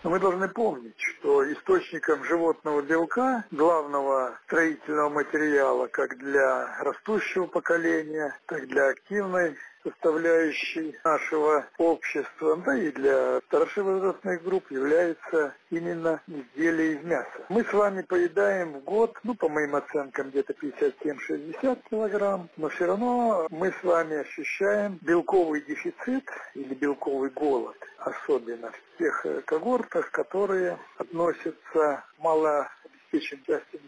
Мы 0.03 0.19
должны 0.19 0.49
помнить, 0.49 0.97
что 0.97 1.53
источником 1.53 2.25
животного 2.25 2.81
белка, 2.81 3.45
главного 3.51 4.39
строительного 4.47 5.11
материала 5.11 5.89
как 5.89 6.17
для 6.17 6.83
растущего 6.83 7.45
поколения, 7.45 8.35
так 8.47 8.63
и 8.63 8.67
для 8.67 8.89
активной 8.89 9.55
составляющей 9.85 10.97
нашего 11.05 11.67
общества, 11.79 12.57
да 12.65 12.77
и 12.77 12.91
для 12.93 13.41
старших 13.47 13.85
возрастных 13.85 14.43
групп 14.43 14.71
является 14.71 15.55
именно 15.71 16.21
изделия 16.27 16.93
из 16.93 17.05
мяса. 17.05 17.47
Мы 17.49 17.65
с 17.65 17.73
вами 17.73 18.03
поедаем 18.03 18.73
в 18.75 18.85
год, 18.85 19.19
ну, 19.23 19.35
по 19.35 19.49
моим 19.49 19.77
оценкам, 19.77 20.31
где-то 20.31 20.55
57-60 20.55 21.79
килограмм, 21.91 22.49
но 22.57 22.69
все 22.69 22.87
равно 22.87 23.47
мы 23.51 23.73
с 23.73 23.85
вами 23.85 24.17
ощущаем 24.19 24.99
белковый 25.03 25.63
дефицит 25.63 26.29
или 26.55 26.75
белковый 26.75 27.31
голод, 27.31 27.77
особенно 27.99 28.71
в 28.71 28.99
тех 28.99 29.27
когортах, 29.47 30.11
которые 30.11 30.79
относятся 30.99 31.55
к 31.73 32.05
малообеспеченной 32.19 33.43
части 33.47 33.81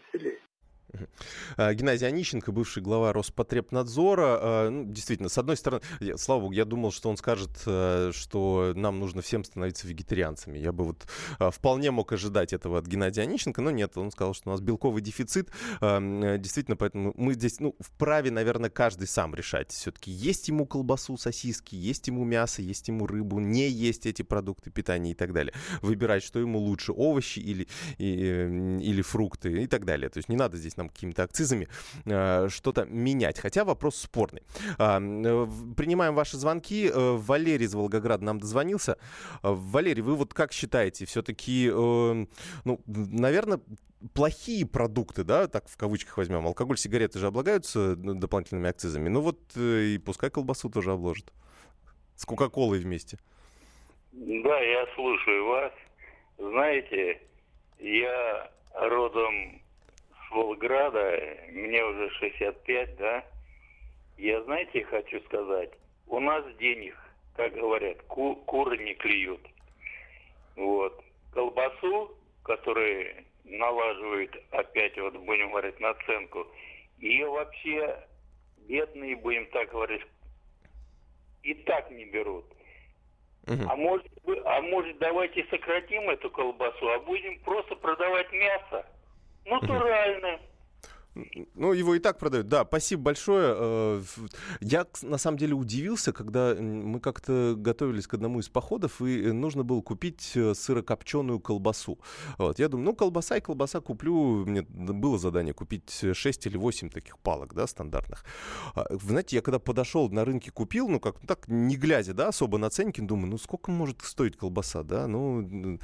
Геннадий 1.57 2.07
Онищенко, 2.07 2.51
бывший 2.51 2.83
глава 2.83 3.13
Роспотребнадзора. 3.13 4.39
А, 4.41 4.69
ну, 4.69 4.85
действительно, 4.91 5.29
с 5.29 5.37
одной 5.37 5.57
стороны, 5.57 5.81
слава 6.17 6.41
богу, 6.41 6.53
я 6.53 6.65
думал, 6.65 6.91
что 6.91 7.09
он 7.09 7.17
скажет, 7.17 7.49
э, 7.65 8.11
что 8.13 8.73
нам 8.75 8.99
нужно 8.99 9.21
всем 9.21 9.43
становиться 9.43 9.87
вегетарианцами. 9.87 10.57
Я 10.57 10.71
бы 10.71 10.85
вот 10.85 11.05
вполне 11.51 11.91
мог 11.91 12.11
ожидать 12.11 12.53
этого 12.53 12.79
от 12.79 12.87
Геннадия 12.87 13.23
Онищенко, 13.23 13.61
но 13.61 13.71
нет, 13.71 13.97
он 13.97 14.11
сказал, 14.11 14.33
что 14.33 14.49
у 14.49 14.51
нас 14.53 14.61
белковый 14.61 15.01
дефицит. 15.01 15.49
Э, 15.81 16.37
действительно, 16.39 16.77
поэтому 16.77 17.13
мы 17.15 17.33
здесь, 17.33 17.59
ну, 17.59 17.75
вправе, 17.79 18.31
наверное, 18.31 18.69
каждый 18.69 19.07
сам 19.07 19.35
решать. 19.35 19.71
Все-таки 19.71 20.11
есть 20.11 20.47
ему 20.47 20.65
колбасу, 20.65 21.17
сосиски, 21.17 21.75
есть 21.75 22.07
ему 22.07 22.23
мясо, 22.23 22.61
есть 22.61 22.87
ему 22.87 23.07
рыбу, 23.07 23.39
не 23.39 23.69
есть 23.69 24.05
эти 24.05 24.21
продукты 24.21 24.69
питания 24.71 25.11
и 25.11 25.15
так 25.15 25.33
далее. 25.33 25.53
Выбирать, 25.81 26.23
что 26.23 26.39
ему 26.39 26.59
лучше, 26.59 26.91
овощи 26.91 27.39
или, 27.39 27.67
и, 27.97 28.05
или 28.05 29.01
фрукты 29.01 29.63
и 29.63 29.67
так 29.67 29.85
далее. 29.85 30.09
То 30.09 30.17
есть 30.17 30.29
не 30.29 30.35
надо 30.35 30.57
здесь 30.57 30.77
нам 30.77 30.84
там 30.85 30.89
какими-то 30.89 31.23
акцизами 31.23 31.67
э, 32.05 32.47
что-то 32.49 32.85
менять. 32.85 33.39
Хотя 33.39 33.63
вопрос 33.63 33.97
спорный. 33.97 34.43
А, 34.77 34.99
э, 34.99 35.47
принимаем 35.75 36.15
ваши 36.15 36.37
звонки. 36.37 36.89
Э, 36.93 37.15
Валерий 37.17 37.65
из 37.65 37.73
Волгограда 37.73 38.23
нам 38.23 38.39
дозвонился. 38.39 38.97
Валерий, 39.41 40.01
вы 40.01 40.15
вот 40.15 40.33
как 40.33 40.51
считаете, 40.51 41.05
все-таки, 41.05 41.69
ну, 41.69 42.81
наверное, 42.85 43.59
плохие 44.13 44.65
продукты, 44.65 45.23
да, 45.23 45.47
так 45.47 45.67
в 45.67 45.77
кавычках 45.77 46.17
возьмем. 46.17 46.45
Алкоголь, 46.45 46.77
сигареты 46.77 47.19
же 47.19 47.27
облагаются 47.27 47.95
дополнительными 47.95 48.69
акцизами. 48.69 49.09
Ну 49.09 49.21
вот 49.21 49.39
и 49.57 49.99
пускай 50.05 50.29
колбасу 50.29 50.69
тоже 50.69 50.91
обложат. 50.91 51.31
С 52.15 52.25
Кока-Колой 52.25 52.79
вместе. 52.79 53.17
Да, 54.13 54.59
я 54.59 54.85
слушаю 54.95 55.45
вас. 55.47 55.73
Знаете, 56.37 57.21
я 57.79 58.51
родом 58.73 59.61
Волграда, 60.31 61.37
мне 61.51 61.83
уже 61.83 62.09
65, 62.11 62.97
да, 62.97 63.23
я, 64.17 64.41
знаете, 64.43 64.83
хочу 64.85 65.19
сказать, 65.25 65.71
у 66.07 66.19
нас 66.19 66.43
денег, 66.57 66.95
как 67.35 67.53
говорят, 67.53 68.01
ку 68.03 68.35
куры 68.35 68.77
не 68.77 68.93
клюют. 68.95 69.41
Вот. 70.55 71.03
Колбасу, 71.33 72.15
которую 72.43 73.25
налаживают, 73.43 74.35
опять 74.51 74.97
вот 74.97 75.17
будем 75.17 75.49
говорить, 75.49 75.79
наценку, 75.79 76.47
ее 76.99 77.29
вообще 77.29 77.97
бедные, 78.67 79.15
будем 79.17 79.45
так 79.47 79.69
говорить, 79.69 80.03
и 81.43 81.53
так 81.53 81.91
не 81.91 82.05
берут. 82.05 82.45
Угу. 83.47 83.63
А 83.69 83.75
может, 83.75 84.07
а 84.45 84.61
может 84.61 84.97
давайте 84.97 85.45
сократим 85.49 86.09
эту 86.09 86.29
колбасу, 86.31 86.89
а 86.89 86.99
будем 86.99 87.39
просто 87.41 87.75
продавать 87.75 88.31
мясо. 88.31 88.85
Натурально. 89.45 90.39
Ну, 91.55 91.71
его 91.71 91.95
и 91.95 91.99
так 91.99 92.19
продают. 92.19 92.47
Да, 92.47 92.65
спасибо 92.65 93.03
большое. 93.03 93.55
Э, 93.57 94.01
я, 94.59 94.85
на 95.01 95.17
самом 95.17 95.37
деле, 95.37 95.53
удивился, 95.53 96.11
когда 96.11 96.53
мы 96.55 96.99
как-то 96.99 97.55
готовились 97.57 98.07
к 98.07 98.13
одному 98.13 98.39
из 98.39 98.49
походов, 98.49 99.01
и 99.01 99.31
нужно 99.31 99.63
было 99.63 99.81
купить 99.81 100.31
э, 100.35 100.53
сырокопченую 100.53 101.39
колбасу. 101.39 101.99
Вот. 102.37 102.59
Я 102.59 102.67
думаю, 102.67 102.85
ну, 102.85 102.95
колбаса 102.95 103.37
и 103.37 103.41
колбаса 103.41 103.79
куплю. 103.79 104.45
Мне 104.45 104.63
было 104.63 105.17
задание 105.17 105.53
купить 105.53 106.03
6 106.13 106.47
или 106.47 106.57
8 106.57 106.89
таких 106.89 107.17
палок, 107.19 107.53
да, 107.53 107.65
стандартных. 107.65 108.25
А, 108.73 108.85
знаете, 108.97 109.37
я 109.37 109.41
когда 109.41 109.59
подошел 109.59 110.09
на 110.09 110.25
рынке, 110.25 110.51
купил, 110.51 110.89
ну, 110.89 110.99
как 110.99 111.19
так, 111.25 111.47
не 111.47 111.77
глядя, 111.77 112.13
да, 112.13 112.27
особо 112.27 112.57
на 112.57 112.69
ценники, 112.69 112.99
думаю, 112.99 113.27
ну, 113.27 113.37
сколько 113.37 113.71
может 113.71 114.01
стоить 114.01 114.35
колбаса, 114.35 114.83
да? 114.83 115.07
Ну, 115.07 115.79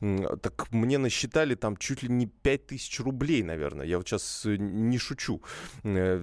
так 0.00 0.72
мне 0.72 0.98
насчитали 0.98 1.56
там 1.56 1.76
чуть 1.76 2.04
ли 2.04 2.08
не 2.08 2.26
5000 2.26 3.00
рублей, 3.00 3.42
наверное. 3.42 3.86
Я 3.86 3.98
вот 3.98 4.06
сейчас 4.06 4.46
э, 4.46 4.56
не 4.76 4.98
шучу. 4.98 5.42
Э, 5.84 6.22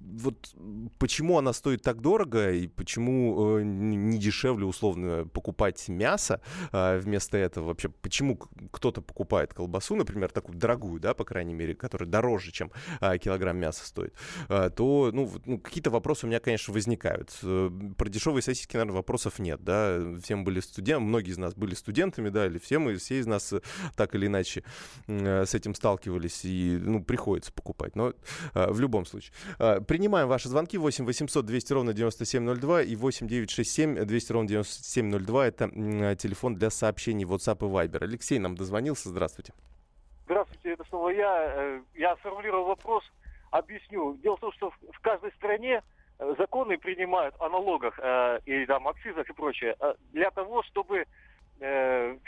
вот 0.00 0.54
почему 0.98 1.38
она 1.38 1.52
стоит 1.52 1.82
так 1.82 2.00
дорого 2.00 2.52
и 2.52 2.68
почему 2.68 3.58
э, 3.58 3.62
не 3.64 4.18
дешевле 4.18 4.64
условно 4.64 5.26
покупать 5.26 5.88
мясо 5.88 6.40
э, 6.72 6.98
вместо 6.98 7.36
этого 7.36 7.66
вообще? 7.66 7.88
Почему 7.88 8.36
кто-то 8.70 9.00
покупает 9.02 9.54
колбасу, 9.54 9.96
например, 9.96 10.30
такую 10.30 10.56
дорогую, 10.56 11.00
да, 11.00 11.14
по 11.14 11.24
крайней 11.24 11.54
мере, 11.54 11.74
которая 11.74 12.08
дороже, 12.08 12.52
чем 12.52 12.70
килограмм 13.00 13.56
мяса 13.56 13.86
стоит, 13.86 14.14
то 14.48 15.10
ну, 15.12 15.30
ну, 15.46 15.58
какие-то 15.58 15.90
вопросы 15.90 16.26
у 16.26 16.28
меня, 16.28 16.40
конечно, 16.40 16.72
возникают. 16.72 17.36
Про 17.40 18.08
дешевые 18.08 18.42
сосиски, 18.42 18.76
наверное, 18.76 18.96
вопросов 18.96 19.38
нет, 19.38 19.62
да. 19.64 20.00
Все 20.22 20.36
мы 20.36 20.44
были 20.44 20.60
студентами, 20.60 21.08
многие 21.08 21.30
из 21.30 21.38
нас 21.38 21.54
были 21.54 21.74
студентами, 21.74 22.28
да, 22.28 22.46
или 22.46 22.58
все 22.58 22.78
мы, 22.78 22.96
все 22.96 23.18
из 23.18 23.26
нас 23.26 23.52
так 23.96 24.14
или 24.14 24.26
иначе 24.26 24.64
с 25.06 25.54
этим 25.54 25.74
сталкивались 25.74 26.44
и, 26.44 26.78
ну, 26.80 27.02
приходится 27.02 27.52
покупать. 27.52 27.93
Но 27.94 28.12
э, 28.54 28.70
в 28.70 28.80
любом 28.80 29.04
случае. 29.06 29.32
Э, 29.58 29.80
Принимаем 29.80 30.28
ваши 30.28 30.48
звонки 30.48 30.78
8 30.78 31.04
800 31.04 31.44
200 31.44 31.72
ровно 31.72 31.92
9702 31.92 32.82
и 32.82 32.96
8 32.96 33.26
967 33.26 34.04
200 34.04 34.32
ровно 34.32 34.48
9702. 34.48 35.46
Это 35.46 36.16
телефон 36.16 36.54
для 36.54 36.70
сообщений 36.70 37.24
WhatsApp 37.24 37.58
и 37.58 37.88
Viber. 37.88 38.02
Алексей 38.02 38.38
нам 38.38 38.56
дозвонился. 38.56 39.08
Здравствуйте. 39.08 39.52
Здравствуйте, 40.24 40.72
это 40.72 40.84
слово. 40.88 41.10
Я, 41.10 41.54
э, 41.54 41.80
я 41.94 42.16
сформулировал 42.16 42.66
вопрос, 42.66 43.04
объясню. 43.50 44.16
Дело 44.22 44.36
в 44.36 44.40
том, 44.40 44.52
что 44.52 44.70
в, 44.70 45.00
каждой 45.00 45.32
стране 45.32 45.82
э, 46.18 46.34
законы 46.38 46.78
принимают 46.78 47.34
о 47.40 47.50
налогах 47.50 47.98
э, 48.02 48.40
и 48.46 48.64
там 48.64 48.88
акцизах 48.88 49.28
и 49.28 49.32
прочее 49.32 49.76
для 50.12 50.30
того, 50.30 50.62
чтобы 50.64 51.06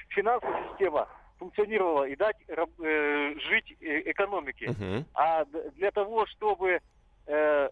финансовая 0.09 0.69
система 0.71 1.09
функционировала 1.39 2.05
и 2.05 2.17
дать 2.17 2.37
э, 2.49 3.35
жить 3.49 3.77
э, 3.81 4.11
экономике. 4.11 4.71
Мгм. 4.71 5.05
А 5.15 5.45
для 5.45 5.91
того, 5.91 6.27
чтобы 6.27 6.81
э, 7.27 7.69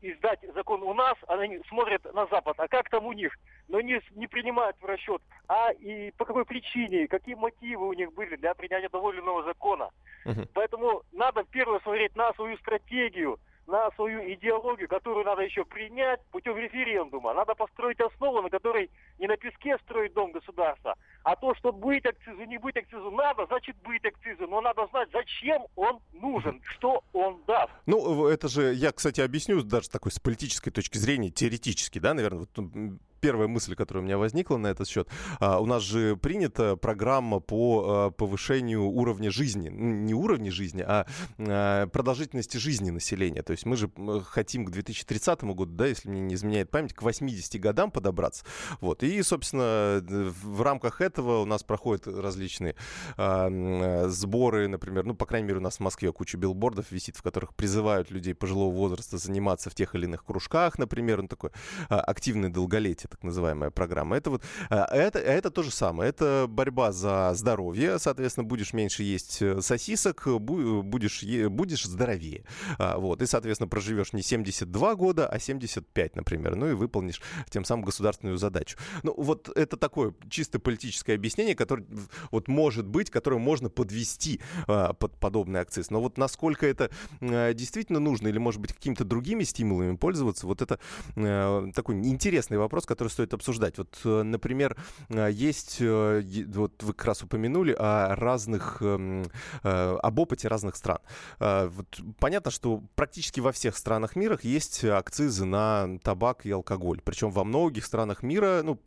издать 0.00 0.40
закон 0.54 0.82
у 0.82 0.94
нас, 0.94 1.16
они 1.28 1.60
смотрят 1.68 2.04
на 2.14 2.26
Запад, 2.26 2.54
а 2.58 2.68
как 2.68 2.88
там 2.88 3.06
у 3.06 3.12
них? 3.12 3.36
Но 3.68 3.80
не, 3.80 4.00
с- 4.00 4.10
не 4.12 4.26
принимают 4.26 4.76
в 4.80 4.84
расчет, 4.84 5.22
а 5.48 5.72
и 5.72 6.10
по 6.12 6.24
какой 6.24 6.44
причине, 6.44 7.06
какие 7.08 7.34
мотивы 7.34 7.86
у 7.86 7.92
них 7.92 8.12
были 8.14 8.36
для 8.36 8.54
принятия 8.54 8.88
того 8.88 9.12
или 9.12 9.20
иного 9.20 9.42
закона. 9.44 9.90
Мгм. 10.24 10.48
Поэтому 10.54 11.02
надо 11.12 11.44
первое 11.44 11.80
смотреть 11.80 12.16
на 12.16 12.32
свою 12.34 12.56
стратегию, 12.58 13.38
на 13.66 13.90
свою 13.92 14.20
идеологию, 14.32 14.88
которую 14.88 15.24
надо 15.24 15.42
еще 15.42 15.64
принять 15.64 16.20
путем 16.32 16.56
референдума. 16.56 17.34
Надо 17.34 17.54
построить 17.54 18.00
основу, 18.00 18.42
на 18.42 18.50
которой 18.50 18.90
не 19.18 19.28
на 19.28 19.36
песке 19.36 19.78
строить 19.78 20.12
дом 20.12 20.29
государства, 20.50 20.96
а 21.22 21.36
то, 21.36 21.54
что 21.54 21.72
быть 21.72 22.04
акцизу, 22.04 22.44
не 22.44 22.58
быть 22.58 22.76
акцизу 22.76 23.10
надо, 23.10 23.46
значит 23.46 23.76
быть 23.84 24.04
акцизу. 24.04 24.46
Но 24.46 24.60
надо 24.60 24.86
знать, 24.90 25.08
зачем 25.12 25.62
он 25.76 26.00
нужен, 26.12 26.60
что 26.76 27.02
он 27.12 27.42
даст. 27.46 27.72
Ну, 27.86 28.26
это 28.26 28.48
же, 28.48 28.74
я, 28.74 28.92
кстати, 28.92 29.20
объясню 29.20 29.62
даже 29.62 29.90
такой 29.90 30.12
с 30.12 30.18
политической 30.18 30.70
точки 30.70 30.98
зрения, 30.98 31.30
теоретически, 31.30 31.98
да, 31.98 32.14
наверное, 32.14 32.40
вот, 32.40 32.98
первая 33.20 33.48
мысль, 33.48 33.74
которая 33.74 34.02
у 34.02 34.06
меня 34.06 34.18
возникла 34.18 34.56
на 34.56 34.68
этот 34.68 34.88
счет. 34.88 35.08
А, 35.38 35.60
у 35.60 35.66
нас 35.66 35.82
же 35.82 36.16
принята 36.16 36.76
программа 36.76 37.40
по 37.40 37.84
а, 37.84 38.10
повышению 38.10 38.84
уровня 38.84 39.30
жизни. 39.30 39.68
Не 39.68 40.14
уровня 40.14 40.50
жизни, 40.50 40.82
а, 40.86 41.06
а, 41.38 41.86
продолжительности 41.88 42.56
жизни 42.56 42.90
населения. 42.90 43.42
То 43.42 43.52
есть 43.52 43.66
мы 43.66 43.76
же 43.76 43.90
хотим 44.24 44.64
к 44.64 44.70
2030 44.70 45.42
году, 45.44 45.72
да, 45.72 45.86
если 45.86 46.08
мне 46.08 46.20
не 46.20 46.34
изменяет 46.34 46.70
память, 46.70 46.94
к 46.94 47.02
80 47.02 47.60
годам 47.60 47.90
подобраться. 47.90 48.44
Вот. 48.80 49.02
И, 49.02 49.22
собственно, 49.22 50.00
в 50.42 50.62
рамках 50.62 51.00
этого 51.00 51.40
у 51.40 51.44
нас 51.44 51.62
проходят 51.62 52.06
различные 52.06 52.74
э, 53.16 54.08
сборы, 54.08 54.68
например, 54.68 55.04
ну, 55.04 55.14
по 55.14 55.26
крайней 55.26 55.48
мере, 55.48 55.58
у 55.58 55.62
нас 55.62 55.76
в 55.76 55.80
Москве 55.80 56.12
куча 56.12 56.36
билбордов 56.36 56.90
висит, 56.90 57.16
в 57.16 57.22
которых 57.22 57.54
призывают 57.54 58.10
людей 58.10 58.34
пожилого 58.34 58.72
возраста 58.72 59.18
заниматься 59.18 59.70
в 59.70 59.74
тех 59.74 59.94
или 59.94 60.04
иных 60.04 60.24
кружках, 60.24 60.78
например, 60.78 61.22
ну, 61.22 61.28
такое 61.28 61.52
а, 61.88 62.00
активное 62.00 62.50
долголетие, 62.50 63.08
так 63.10 63.22
называемая 63.22 63.70
программа. 63.70 64.16
Это 64.16 64.30
вот, 64.30 64.42
а, 64.68 64.84
это, 64.94 65.18
это 65.18 65.50
то 65.50 65.62
же 65.62 65.70
самое, 65.70 66.10
это 66.10 66.46
борьба 66.48 66.92
за 66.92 67.32
здоровье, 67.34 67.98
соответственно, 67.98 68.44
будешь 68.44 68.72
меньше 68.72 69.02
есть 69.02 69.42
э, 69.42 69.60
сосисок, 69.60 70.26
бу- 70.26 70.82
будешь, 70.82 71.22
будешь 71.48 71.84
здоровее. 71.84 72.44
А, 72.78 72.98
Вот, 72.98 73.22
и, 73.22 73.26
соответственно, 73.26 73.68
проживешь 73.68 74.12
не 74.12 74.22
72 74.22 74.94
года, 74.94 75.28
а 75.28 75.38
75, 75.38 76.16
например, 76.16 76.56
ну 76.56 76.70
и 76.70 76.74
выполнишь 76.74 77.20
тем 77.50 77.64
самым 77.64 77.84
государственную 77.84 78.38
задачу. 78.38 78.78
Ну, 79.02 79.14
вот 79.16 79.48
это 79.56 79.76
такое 79.76 80.14
чисто 80.30 80.58
политическое 80.58 81.14
объяснение, 81.14 81.54
которое 81.54 81.86
вот 82.30 82.48
может 82.48 82.86
быть, 82.86 83.10
которое 83.10 83.38
можно 83.38 83.68
подвести 83.68 84.40
а, 84.66 84.92
под 84.92 85.18
подобный 85.18 85.60
акциз. 85.60 85.90
Но 85.90 86.00
вот 86.00 86.18
насколько 86.18 86.66
это 86.66 86.90
а, 87.20 87.52
действительно 87.52 88.00
нужно 88.00 88.28
или, 88.28 88.38
может 88.38 88.60
быть, 88.60 88.72
какими-то 88.72 89.04
другими 89.04 89.44
стимулами 89.44 89.96
пользоваться, 89.96 90.46
вот 90.46 90.62
это 90.62 90.78
э, 91.16 91.70
такой 91.74 91.96
интересный 91.96 92.58
вопрос, 92.58 92.86
который 92.86 93.08
стоит 93.08 93.34
обсуждать. 93.34 93.78
Вот, 93.78 93.98
э, 94.04 94.22
например, 94.22 94.76
а, 95.08 95.28
есть, 95.28 95.78
э, 95.80 96.22
вот 96.48 96.82
вы 96.82 96.92
как 96.94 97.06
раз 97.06 97.22
упомянули 97.22 97.74
о 97.78 98.14
разных, 98.16 98.78
эм, 98.80 99.24
э, 99.62 99.96
об 100.02 100.18
опыте 100.18 100.48
разных 100.48 100.76
стран. 100.76 100.98
А, 101.38 101.68
Вот 101.68 102.00
понятно, 102.18 102.50
что 102.50 102.82
практически 102.94 103.40
во 103.40 103.52
всех 103.52 103.76
странах 103.76 104.16
мира 104.16 104.38
есть 104.42 104.84
акцизы 104.84 105.44
на 105.44 105.98
табак 106.02 106.46
и 106.46 106.50
алкоголь. 106.50 107.00
Причем 107.04 107.30
во 107.30 107.44
многих 107.44 107.84
странах 107.84 108.22
мира, 108.22 108.62
ну, 108.62 108.78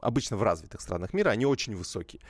обычно 0.00 0.36
в 0.36 0.42
развитых 0.42 0.67
странах 0.80 1.12
мира, 1.12 1.30
они 1.30 1.46
очень 1.46 1.74
высокие. 1.74 2.20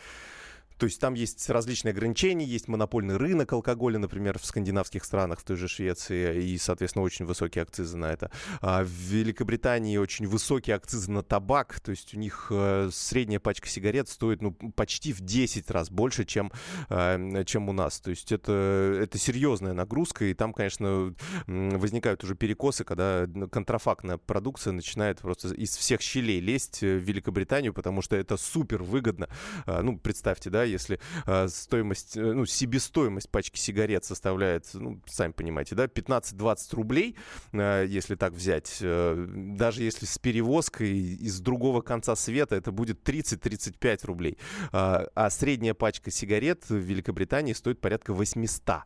То 0.79 0.87
есть 0.87 1.01
там 1.01 1.15
есть 1.15 1.51
различные 1.51 1.93
ограничения, 1.93 2.45
есть 2.45 2.69
монопольный 2.69 3.17
рынок 3.17 3.53
алкоголя, 3.53 3.99
например, 3.99 4.39
в 4.39 4.45
скандинавских 4.45 5.05
странах, 5.05 5.41
в 5.41 5.45
той 5.45 5.57
же 5.57 5.69
Швеции, 5.69 6.43
и, 6.43 6.59
соответственно, 6.59 7.05
очень 7.05 7.25
высокие 7.25 7.63
акцизы 7.63 7.97
на 7.97 8.13
это. 8.13 8.31
А 8.61 8.85
в 8.85 8.89
Великобритании 8.89 9.97
очень 9.97 10.27
высокие 10.27 10.77
акцизы 10.77 11.11
на 11.11 11.23
табак, 11.23 11.81
то 11.81 11.91
есть 11.91 12.15
у 12.15 12.19
них 12.19 12.49
э, 12.51 12.91
средняя 12.93 13.41
пачка 13.41 13.69
сигарет 13.69 14.09
стоит 14.09 14.41
ну, 14.41 14.53
почти 14.53 15.13
в 15.13 15.21
10 15.21 15.71
раз 15.71 15.91
больше, 15.91 16.25
чем, 16.25 16.53
э, 16.89 17.45
чем 17.45 17.69
у 17.69 17.73
нас. 17.73 18.01
То 18.01 18.11
есть 18.11 18.31
это, 18.31 18.99
это 19.03 19.19
серьезная 19.19 19.73
нагрузка, 19.73 20.27
и 20.27 20.35
там, 20.35 20.53
конечно, 20.53 21.15
возникают 21.47 22.23
уже 22.23 22.37
перекосы, 22.37 22.85
когда 22.85 23.27
контрафактная 23.51 24.19
продукция 24.19 24.73
начинает 24.73 25.19
просто 25.19 25.55
из 25.55 25.77
всех 25.77 26.01
щелей 26.01 26.41
лезть 26.41 26.83
в 26.83 26.99
Великобританию, 26.99 27.75
потому 27.75 28.01
что 28.01 28.17
это 28.17 28.37
супер 28.37 28.83
выгодно. 28.83 29.29
А, 29.67 29.83
Ну, 29.83 29.99
представьте, 29.99 30.51
да, 30.51 30.68
если 30.69 31.01
а, 31.27 31.49
стоимость, 31.49 32.17
э, 32.17 32.21
ну, 32.21 32.47
себестоимость 32.47 33.31
пачки 33.31 33.59
сигарет 33.59 34.05
составляет, 34.05 34.69
ну, 34.75 35.01
сами 35.07 35.33
понимаете, 35.33 35.75
да, 35.75 35.87
15-20 35.87 36.75
рублей, 36.75 37.17
а, 37.53 37.85
если 37.85 38.15
так 38.15 38.33
взять, 38.33 38.79
э, 38.81 39.27
даже 39.29 39.83
если 39.83 40.07
с 40.07 40.19
перевозкой 40.19 40.97
из 40.99 41.41
другого 41.41 41.81
конца 41.81 42.17
света, 42.17 42.57
это 42.57 42.73
будет 42.73 43.03
30-35 43.03 44.05
рублей. 44.05 44.39
А 44.73 45.09
а 45.15 45.31
средняя 45.31 45.75
пачка 45.75 46.11
сигарет 46.11 46.69
в 46.69 46.77
Великобритании 46.77 47.53
стоит 47.53 47.81
порядка 47.81 48.15
800 48.15 48.85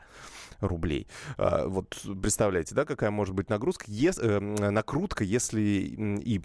рублей. 0.64 1.06
А, 1.36 1.66
Вот 1.66 1.96
представляете, 2.20 2.74
да, 2.74 2.84
какая 2.84 3.10
может 3.10 3.34
быть 3.34 3.48
нагрузка, 3.50 3.86
э, 3.88 4.38
накрутка, 4.70 5.24
если 5.24 5.60
и 5.60 6.40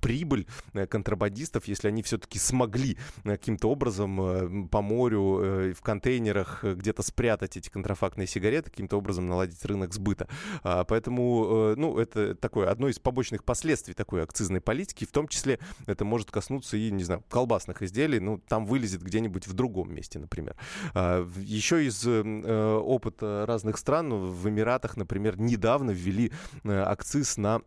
прибыль 0.00 0.46
э, 0.72 0.86
контрабандистов, 0.86 1.66
если 1.66 1.88
они 1.88 2.02
все-таки 2.02 2.38
смогли 2.38 2.98
э, 3.24 3.30
каким-то 3.30 3.70
образом 3.70 4.68
по 4.68 4.82
морю 4.82 5.74
в 5.74 5.82
контейнерах 5.82 6.64
где-то 6.64 7.02
спрятать 7.02 7.56
эти 7.56 7.68
контрафактные 7.68 8.26
сигареты, 8.26 8.70
каким-то 8.70 8.96
образом 8.96 9.26
наладить 9.26 9.64
рынок 9.64 9.94
сбыта. 9.94 10.28
А, 10.62 10.84
Поэтому, 10.84 11.74
ну, 11.76 11.98
это 11.98 12.34
такое 12.34 12.68
одно 12.68 12.88
из 12.88 12.98
побочных 12.98 13.44
последствий 13.44 13.94
такой 13.94 14.22
акцизной 14.22 14.60
политики, 14.60 15.04
в 15.04 15.12
том 15.12 15.28
числе 15.28 15.58
это 15.86 16.04
может 16.04 16.30
коснуться 16.30 16.76
и, 16.76 16.90
не 16.90 17.04
знаю, 17.04 17.22
колбасных 17.28 17.82
изделий, 17.82 18.20
ну, 18.20 18.38
там 18.38 18.66
вылезет 18.66 19.02
где-нибудь 19.02 19.46
в 19.46 19.52
другом 19.52 19.94
месте, 19.94 20.18
например. 20.18 20.56
А, 20.94 21.26
Еще 21.38 21.86
из 21.86 22.06
опыта 22.06 23.44
разных 23.60 23.76
стран, 23.76 24.10
в 24.10 24.48
Эмиратах, 24.48 24.96
например, 24.96 25.38
недавно 25.38 25.90
ввели 25.90 26.32
э, 26.64 26.78
акциз 26.80 27.36
на 27.36 27.60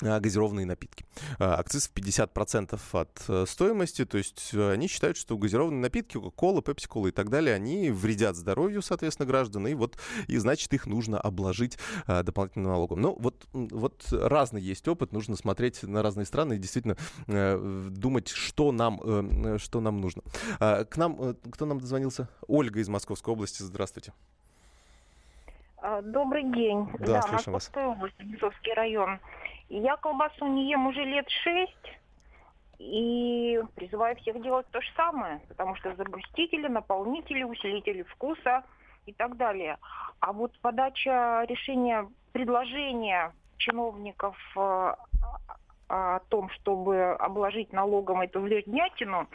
а, 0.00 0.20
газированные 0.20 0.64
напитки. 0.64 1.04
А, 1.40 1.56
Акциз 1.56 1.88
в 1.88 1.92
50% 1.92 2.78
от 2.92 3.24
э, 3.26 3.46
стоимости, 3.48 4.04
то 4.04 4.16
есть 4.16 4.50
э, 4.52 4.72
они 4.72 4.86
считают, 4.86 5.16
что 5.16 5.36
газированные 5.36 5.80
напитки, 5.80 6.12
кока-кола, 6.14 6.62
пепси-кола 6.62 7.08
и 7.08 7.10
так 7.10 7.30
далее, 7.30 7.56
они 7.56 7.90
вредят 7.90 8.36
здоровью, 8.36 8.80
соответственно, 8.80 9.26
граждан, 9.26 9.66
и 9.66 9.74
вот, 9.74 9.98
и 10.28 10.36
значит, 10.36 10.72
их 10.72 10.86
нужно 10.86 11.18
обложить 11.18 11.78
дополнительным 12.06 12.70
налогом. 12.70 13.00
Ну, 13.00 13.16
вот, 13.18 13.48
вот 13.52 14.06
разный 14.12 14.62
есть 14.62 14.86
опыт, 14.86 15.12
нужно 15.12 15.34
смотреть 15.34 15.82
на 15.82 16.00
разные 16.00 16.26
страны 16.26 16.54
и 16.54 16.58
действительно 16.58 16.96
э, 17.26 17.88
думать, 17.90 18.28
что 18.28 18.70
нам, 18.70 19.00
э, 19.02 19.54
э, 19.54 19.58
что 19.58 19.80
нам 19.80 20.00
нужно. 20.00 20.22
К 20.60 20.96
нам, 20.96 21.16
э, 21.18 21.34
кто 21.50 21.66
нам 21.66 21.80
дозвонился? 21.80 22.28
Ольга 22.46 22.78
из 22.78 22.88
Московской 22.88 23.32
области, 23.32 23.62
здравствуйте. 23.64 24.12
А, 24.12 24.37
Добрый 26.02 26.44
день. 26.44 26.88
Да, 26.98 27.22
слышим 27.22 27.52
вас. 27.52 27.70
Область, 27.74 28.20
Бесовский 28.20 28.74
район. 28.74 29.20
Я 29.68 29.96
колбасу 29.96 30.46
не 30.46 30.70
ем 30.70 30.86
уже 30.86 31.04
лет 31.04 31.28
шесть. 31.28 31.98
И 32.78 33.60
призываю 33.74 34.14
всех 34.16 34.40
делать 34.40 34.66
то 34.70 34.80
же 34.80 34.88
самое, 34.96 35.40
потому 35.48 35.74
что 35.76 35.94
загустители, 35.96 36.68
наполнители, 36.68 37.42
усилители 37.42 38.02
вкуса 38.02 38.62
и 39.06 39.12
так 39.12 39.36
далее. 39.36 39.78
А 40.20 40.32
вот 40.32 40.56
подача 40.60 41.44
решения, 41.48 42.08
предложения 42.32 43.32
чиновников 43.56 44.36
э, 44.56 44.94
о 45.88 46.20
том, 46.28 46.50
чтобы 46.50 47.14
обложить 47.14 47.72
налогом 47.72 48.20
эту 48.20 48.40
вреднятину, 48.40 49.26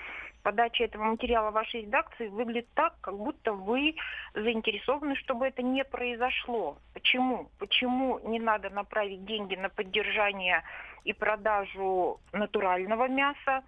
подача 0.44 0.84
этого 0.84 1.04
материала 1.06 1.52
вашей 1.52 1.82
редакции 1.82 2.28
выглядит 2.28 2.68
так, 2.76 2.94
как 3.02 3.18
будто 3.18 3.54
вы 3.54 3.96
заинтересованы, 4.36 5.16
чтобы 5.16 5.48
это 5.48 5.64
не 5.64 5.84
произошло. 5.84 6.78
Почему? 6.94 7.50
Почему 7.60 8.20
не 8.20 8.40
надо 8.40 8.70
направить 8.70 9.26
деньги 9.26 9.56
на 9.56 9.70
поддержание 9.70 10.64
и 11.04 11.14
продажу 11.14 12.20
натурального 12.32 13.08
мяса 13.08 13.64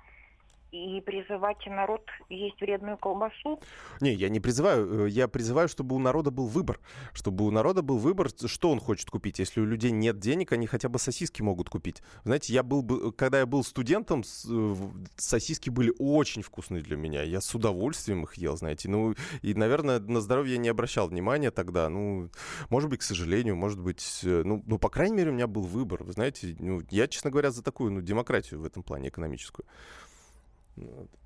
и 0.76 1.02
призывать 1.02 1.66
народ 1.68 2.02
есть 2.30 2.60
вредную 2.62 2.98
колбасу? 2.98 3.60
Не, 4.02 4.14
я 4.14 4.30
не 4.30 4.40
призываю. 4.40 5.06
Э, 5.06 5.10
я 5.10 5.28
призываю, 5.28 5.68
чтобы 5.70 5.96
у 5.96 6.00
народа 6.00 6.32
был 6.32 6.48
выбор. 6.48 6.80
Чтобы 7.14 7.46
у 7.46 7.52
народа 7.52 7.82
был 7.82 7.98
выбор, 7.98 8.30
что 8.46 8.72
он 8.72 8.80
хочет 8.80 9.10
купить. 9.10 9.40
Если 9.40 9.62
у 9.62 9.66
людей 9.66 9.92
нет 9.92 10.20
денег, 10.20 10.52
они 10.52 10.68
хотя 10.68 10.90
бы 10.90 11.00
сосиски 11.00 11.42
могут 11.42 11.70
купить. 11.70 12.02
Знаете, 12.24 12.54
я 12.54 12.64
был, 12.64 13.12
когда 13.14 13.40
я 13.40 13.46
был 13.46 13.64
студентом, 13.64 14.22
э, 14.22 14.76
сосиски 15.16 15.70
были 15.70 15.94
очень 15.98 16.42
вкусные 16.42 16.84
для 16.84 16.98
меня. 16.98 17.24
Я 17.24 17.42
с 17.42 17.56
удовольствием 17.56 18.24
их 18.24 18.36
ел, 18.36 18.58
знаете. 18.58 18.90
Ну, 18.90 19.16
и, 19.42 19.54
наверное, 19.54 20.00
на 20.00 20.22
здоровье 20.22 20.54
я 20.54 20.60
не 20.60 20.70
обращал 20.70 21.08
внимания 21.08 21.52
тогда. 21.52 21.90
Ну, 21.90 22.30
может 22.70 22.90
быть, 22.90 23.00
к 23.00 23.04
сожалению, 23.04 23.56
может 23.56 23.80
быть... 23.80 24.22
Э, 24.24 24.44
ну, 24.44 24.62
ну 24.66 24.78
по 24.78 24.90
крайней 24.90 25.16
мере, 25.16 25.32
у 25.32 25.34
меня 25.34 25.48
был 25.48 25.64
выбор. 25.64 26.04
Вы 26.04 26.12
знаете, 26.12 26.56
ну, 26.60 26.82
я, 26.90 27.08
честно 27.08 27.32
говоря, 27.32 27.52
за 27.52 27.64
такую 27.64 27.92
ну, 27.92 28.02
демократию 28.02 28.60
в 28.60 28.66
этом 28.66 28.84
плане 28.84 29.10
экономическую. 29.10 29.66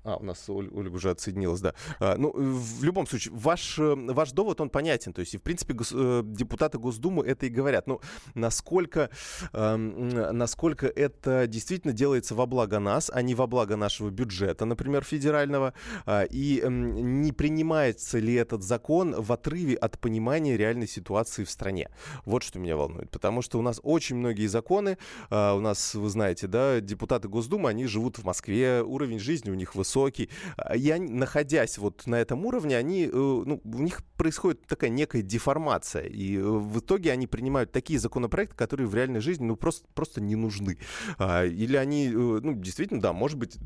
А, 0.02 0.16
у 0.16 0.24
нас 0.24 0.48
Ольга 0.48 0.94
уже 0.94 1.10
отсоединилась, 1.10 1.60
да. 1.60 1.74
А, 1.98 2.16
ну, 2.16 2.32
в 2.34 2.82
любом 2.82 3.06
случае, 3.06 3.34
ваш, 3.34 3.78
э, 3.78 3.94
ваш 3.94 4.32
довод, 4.32 4.60
он 4.60 4.70
понятен. 4.70 5.12
То 5.12 5.20
есть, 5.20 5.34
и, 5.34 5.38
в 5.38 5.42
принципе, 5.42 5.74
гос, 5.74 5.92
э, 5.94 6.22
депутаты 6.24 6.78
Госдумы 6.78 7.26
это 7.26 7.46
и 7.46 7.48
говорят. 7.50 7.86
Ну, 7.86 8.00
насколько, 8.34 9.10
э, 9.52 9.76
насколько 9.76 10.86
это 10.86 11.46
действительно 11.46 11.92
делается 11.92 12.34
во 12.34 12.46
благо 12.46 12.78
нас, 12.78 13.10
а 13.12 13.20
не 13.22 13.34
во 13.34 13.46
благо 13.46 13.76
нашего 13.76 14.10
бюджета, 14.10 14.64
например, 14.64 15.04
федерального, 15.04 15.74
э, 16.06 16.26
и 16.30 16.60
э, 16.62 16.68
не 16.68 17.32
принимается 17.32 18.18
ли 18.18 18.34
этот 18.34 18.62
закон 18.62 19.14
в 19.20 19.32
отрыве 19.32 19.74
от 19.74 19.98
понимания 19.98 20.56
реальной 20.56 20.88
ситуации 20.88 21.44
в 21.44 21.50
стране. 21.50 21.90
Вот 22.24 22.42
что 22.42 22.58
меня 22.58 22.76
волнует. 22.76 23.10
Потому 23.10 23.42
что 23.42 23.58
у 23.58 23.62
нас 23.62 23.80
очень 23.82 24.16
многие 24.16 24.46
законы, 24.46 24.96
э, 25.30 25.52
у 25.52 25.60
нас, 25.60 25.94
вы 25.94 26.08
знаете, 26.08 26.46
да, 26.46 26.80
депутаты 26.80 27.28
Госдумы, 27.28 27.68
они 27.68 27.86
живут 27.86 28.18
в 28.18 28.24
Москве, 28.24 28.82
уровень 28.82 29.18
жизни 29.18 29.39
жизни 29.40 29.50
у 29.50 29.54
них 29.54 29.74
высокий. 29.74 30.28
А, 30.56 30.76
и 30.76 30.90
они, 30.90 31.08
находясь 31.12 31.78
вот 31.78 32.06
на 32.06 32.16
этом 32.16 32.44
уровне, 32.46 32.76
они, 32.76 33.06
э, 33.06 33.10
ну, 33.12 33.60
у 33.64 33.78
них 33.78 34.02
происходит 34.16 34.66
такая 34.66 34.90
некая 34.90 35.22
деформация. 35.22 36.04
И 36.04 36.36
э, 36.36 36.42
в 36.42 36.78
итоге 36.78 37.12
они 37.12 37.26
принимают 37.26 37.72
такие 37.72 37.98
законопроекты, 37.98 38.54
которые 38.54 38.86
в 38.86 38.94
реальной 38.94 39.20
жизни 39.20 39.46
ну, 39.46 39.56
просто, 39.56 39.86
просто 39.94 40.20
не 40.20 40.36
нужны. 40.36 40.78
А, 41.18 41.44
или 41.44 41.76
они, 41.76 42.08
э, 42.08 42.12
ну, 42.12 42.54
действительно, 42.54 43.00
да, 43.00 43.12
может 43.12 43.38
быть, 43.38 43.56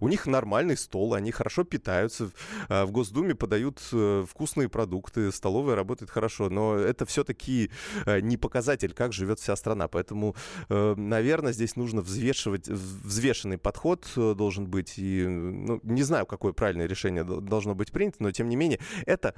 у 0.00 0.08
них 0.08 0.26
нормальный 0.26 0.76
стол, 0.76 1.14
они 1.14 1.30
хорошо 1.30 1.64
питаются, 1.64 2.30
а, 2.68 2.84
в 2.84 2.90
Госдуме 2.90 3.34
подают 3.34 3.80
вкусные 3.80 4.68
продукты, 4.68 5.30
столовая 5.32 5.76
работает 5.76 6.10
хорошо, 6.10 6.50
но 6.50 6.74
это 6.74 7.06
все-таки 7.06 7.70
не 8.06 8.36
показатель, 8.36 8.92
как 8.92 9.12
живет 9.12 9.38
вся 9.38 9.56
страна. 9.56 9.88
Поэтому, 9.88 10.34
наверное, 10.68 11.52
здесь 11.52 11.76
нужно 11.76 12.00
взвешивать, 12.00 12.68
взвешенный 12.68 13.58
подход 13.58 14.06
должен 14.16 14.66
быть 14.66 14.79
быть. 14.80 14.94
И 14.98 15.26
ну, 15.26 15.80
не 15.82 16.02
знаю, 16.02 16.26
какое 16.26 16.52
правильное 16.52 16.86
решение 16.86 17.24
должно 17.24 17.74
быть 17.74 17.92
принято, 17.92 18.16
но 18.20 18.30
тем 18.30 18.48
не 18.48 18.56
менее, 18.56 18.80
это 19.06 19.34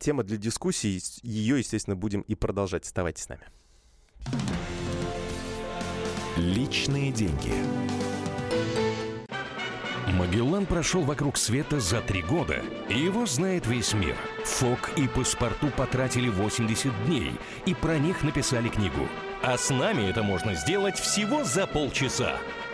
тема 0.00 0.22
для 0.22 0.36
дискуссии. 0.36 1.00
Ее, 1.22 1.58
естественно, 1.58 1.96
будем 1.96 2.20
и 2.22 2.34
продолжать. 2.34 2.84
Оставайтесь 2.84 3.24
с 3.24 3.28
нами. 3.28 3.42
Личные 6.36 7.12
деньги. 7.12 7.52
Магеллан 10.12 10.66
прошел 10.66 11.02
вокруг 11.02 11.36
света 11.36 11.80
за 11.80 12.00
три 12.00 12.22
года, 12.22 12.62
его 12.88 13.26
знает 13.26 13.66
весь 13.66 13.92
мир. 13.92 14.16
Фок 14.44 14.90
и 14.96 15.08
паспорту 15.08 15.68
потратили 15.76 16.28
80 16.28 17.06
дней, 17.06 17.32
и 17.66 17.74
про 17.74 17.98
них 17.98 18.22
написали 18.22 18.68
книгу. 18.68 19.08
А 19.42 19.58
с 19.58 19.70
нами 19.70 20.08
это 20.08 20.22
можно 20.22 20.54
сделать 20.54 20.98
всего 20.98 21.44
за 21.44 21.66
полчаса. 21.66 22.38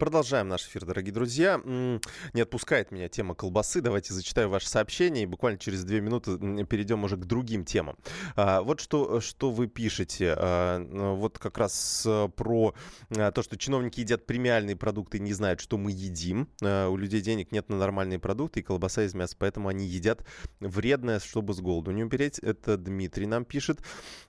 Продолжаем 0.00 0.48
наш 0.48 0.66
эфир, 0.66 0.86
дорогие 0.86 1.12
друзья. 1.12 1.60
Не 1.62 2.40
отпускает 2.40 2.90
меня 2.90 3.10
тема 3.10 3.34
колбасы. 3.34 3.82
Давайте 3.82 4.14
зачитаю 4.14 4.48
ваше 4.48 4.66
сообщение 4.66 5.24
и 5.24 5.26
буквально 5.26 5.58
через 5.58 5.84
две 5.84 6.00
минуты 6.00 6.38
перейдем 6.64 7.04
уже 7.04 7.18
к 7.18 7.26
другим 7.26 7.66
темам. 7.66 7.98
А, 8.34 8.62
вот 8.62 8.80
что, 8.80 9.20
что 9.20 9.50
вы 9.50 9.66
пишете. 9.66 10.34
А, 10.38 10.78
ну, 10.78 11.16
вот 11.16 11.38
как 11.38 11.58
раз 11.58 12.04
э, 12.06 12.30
про 12.34 12.74
а, 13.14 13.30
то, 13.30 13.42
что 13.42 13.58
чиновники 13.58 14.00
едят 14.00 14.24
премиальные 14.24 14.74
продукты 14.74 15.18
и 15.18 15.20
не 15.20 15.34
знают, 15.34 15.60
что 15.60 15.76
мы 15.76 15.90
едим. 15.90 16.48
У 16.62 16.96
людей 16.96 17.20
денег 17.20 17.52
нет 17.52 17.68
на 17.68 17.76
нормальные 17.76 18.18
продукты 18.18 18.60
и 18.60 18.62
колбаса 18.62 19.02
из 19.02 19.12
мяса, 19.12 19.36
поэтому 19.38 19.68
они 19.68 19.86
едят 19.86 20.24
вредное, 20.60 21.20
чтобы 21.20 21.52
с 21.52 21.60
голоду 21.60 21.90
не 21.90 22.04
умереть. 22.04 22.38
Это 22.38 22.78
Дмитрий 22.78 23.26
нам 23.26 23.44
пишет. 23.44 23.80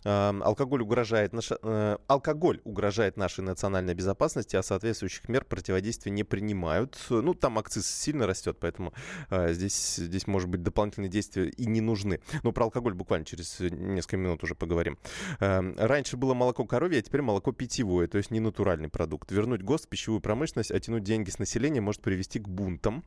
Алкоголь 0.04 0.82
угрожает, 0.82 1.32
наша, 1.32 1.58
э, 1.64 1.98
алкоголь 2.08 2.60
угрожает 2.66 3.16
нашей 3.16 3.46
национальной 3.46 3.94
безопасности, 3.94 4.58
а 4.58 4.64
соответствующих 4.64 5.30
мер 5.30 5.46
противодействия 5.62 6.12
не 6.12 6.24
принимают. 6.24 6.97
Ну, 7.10 7.34
там 7.36 7.60
акциз 7.60 7.86
сильно 7.88 8.26
растет, 8.26 8.58
поэтому 8.60 8.93
э, 9.30 9.54
здесь, 9.54 9.95
здесь, 9.95 10.26
может 10.26 10.50
быть, 10.50 10.63
дополнительные 10.63 11.10
действия 11.10 11.50
и 11.50 11.65
не 11.67 11.82
нужны. 11.82 12.19
Но 12.41 12.52
про 12.52 12.65
алкоголь 12.65 12.93
буквально 12.93 13.26
через 13.26 13.60
несколько 13.60 14.17
минут 14.17 14.43
уже 14.43 14.56
поговорим. 14.56 14.97
Э, 15.39 15.62
раньше 15.78 16.17
было 16.17 16.34
молоко 16.34 16.65
коровье, 16.65 17.00
а 17.00 17.02
теперь 17.02 17.21
молоко 17.21 17.52
питьевое, 17.52 18.08
то 18.08 18.17
есть 18.17 18.32
не 18.32 18.39
натуральный 18.39 18.89
продукт. 18.89 19.32
Вернуть 19.32 19.62
ГОСТ 19.62 19.88
пищевую 19.88 20.19
промышленность, 20.19 20.71
а 20.71 20.80
тянуть 20.80 21.04
деньги 21.04 21.30
с 21.30 21.38
населения 21.38 21.82
может 21.82 22.02
привести 22.02 22.39
к 22.39 22.47
бунтам. 22.47 23.04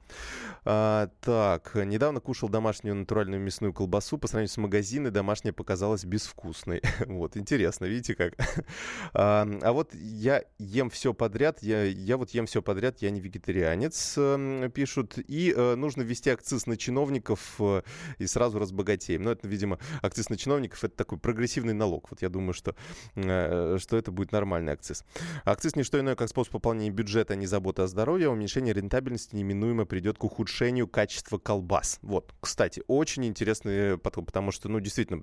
А, 0.64 1.08
так, 1.20 1.74
недавно 1.74 2.20
кушал 2.20 2.48
домашнюю 2.48 2.94
натуральную 2.94 3.42
мясную 3.42 3.72
колбасу. 3.72 4.16
По 4.16 4.28
сравнению 4.28 4.52
с 4.52 4.56
магазиной, 4.58 5.10
домашняя 5.10 5.52
показалась 5.52 6.04
безвкусной. 6.04 6.82
вот, 7.06 7.36
интересно, 7.36 7.86
видите 7.86 8.14
как? 8.14 8.34
а, 9.12 9.48
а 9.60 9.72
вот 9.72 9.92
я 9.94 10.44
ем 10.58 10.88
все 10.90 11.12
подряд, 11.12 11.62
я, 11.62 11.82
я 11.84 12.16
вот 12.16 12.30
ем 12.30 12.43
ем 12.44 12.46
все 12.46 12.62
подряд, 12.62 13.02
я 13.02 13.10
не 13.10 13.20
вегетарианец, 13.20 14.14
эм, 14.16 14.70
пишут. 14.70 15.18
И 15.18 15.52
э, 15.56 15.74
нужно 15.74 16.02
ввести 16.02 16.30
акциз 16.30 16.66
на 16.66 16.76
чиновников 16.76 17.56
э, 17.58 17.82
и 18.18 18.26
сразу 18.26 18.58
разбогатеем. 18.58 19.22
Но 19.22 19.32
это, 19.32 19.48
видимо, 19.48 19.78
акциз 20.02 20.28
на 20.30 20.36
чиновников 20.36 20.84
это 20.84 20.94
такой 20.96 21.18
прогрессивный 21.18 21.74
налог. 21.74 22.10
Вот 22.10 22.22
я 22.22 22.28
думаю, 22.28 22.52
что, 22.52 22.74
э, 23.14 23.76
что 23.78 23.96
это 23.96 24.12
будет 24.12 24.32
нормальный 24.32 24.72
акциз. 24.72 25.04
Акциз 25.44 25.76
не 25.76 25.82
что 25.82 25.98
иное, 25.98 26.14
как 26.14 26.28
способ 26.28 26.52
пополнения 26.52 26.90
бюджета, 26.90 27.32
а 27.32 27.36
не 27.36 27.46
забота 27.46 27.84
о 27.84 27.86
здоровье. 27.86 28.28
А 28.28 28.30
уменьшение 28.30 28.74
рентабельности 28.74 29.34
неминуемо 29.34 29.86
придет 29.86 30.18
к 30.18 30.24
ухудшению 30.24 30.86
качества 30.86 31.38
колбас. 31.38 31.98
Вот, 32.02 32.34
кстати, 32.40 32.82
очень 32.86 33.24
интересный 33.26 33.98
подход, 33.98 34.26
потому 34.26 34.52
что, 34.52 34.68
ну, 34.68 34.80
действительно, 34.80 35.22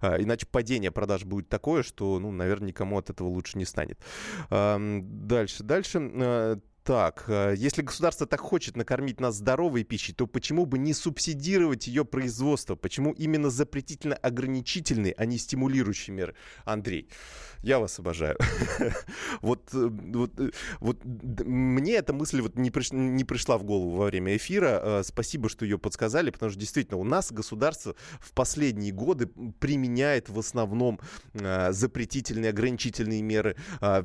иначе 0.00 0.46
падение 0.46 0.90
продаж 0.90 1.24
будет 1.24 1.48
такое, 1.48 1.82
что, 1.82 2.18
ну, 2.18 2.30
наверное, 2.30 2.68
никому 2.68 2.98
от 2.98 3.10
этого 3.10 3.28
лучше 3.28 3.58
не 3.58 3.64
станет. 3.64 3.98
Дальше, 4.50 5.62
дальше 5.62 5.98
так, 6.84 7.24
э, 7.28 7.54
если 7.56 7.82
государство 7.82 8.26
так 8.26 8.40
хочет 8.40 8.76
накормить 8.76 9.20
нас 9.20 9.36
здоровой 9.36 9.84
пищей, 9.84 10.12
то 10.12 10.26
почему 10.26 10.66
бы 10.66 10.78
не 10.78 10.94
субсидировать 10.94 11.86
ее 11.86 12.04
производство? 12.04 12.74
Почему 12.74 13.12
именно 13.12 13.50
запретительно-ограничительные, 13.50 15.14
а 15.16 15.24
не 15.24 15.38
стимулирующие 15.38 16.14
меры? 16.14 16.34
Андрей, 16.64 17.08
я 17.62 17.78
вас 17.78 17.98
обожаю. 17.98 18.36
вот, 19.40 19.70
э, 19.72 19.88
вот, 19.88 20.38
э, 20.38 20.50
вот 20.80 20.98
мне 21.04 21.94
эта 21.94 22.12
мысль 22.12 22.40
вот 22.40 22.56
не, 22.56 22.70
приш, 22.70 22.92
не 22.92 23.24
пришла 23.24 23.58
в 23.58 23.64
голову 23.64 23.96
во 23.96 24.06
время 24.06 24.36
эфира. 24.36 25.02
Спасибо, 25.04 25.48
что 25.48 25.64
ее 25.64 25.78
подсказали, 25.78 26.30
потому 26.30 26.50
что 26.50 26.60
действительно 26.60 26.98
у 26.98 27.04
нас 27.04 27.32
государство 27.32 27.94
в 28.20 28.32
последние 28.32 28.92
годы 28.92 29.26
применяет 29.26 30.28
в 30.28 30.38
основном 30.38 31.00
запретительные, 31.32 32.50
ограничительные 32.50 33.22
меры. 33.22 33.56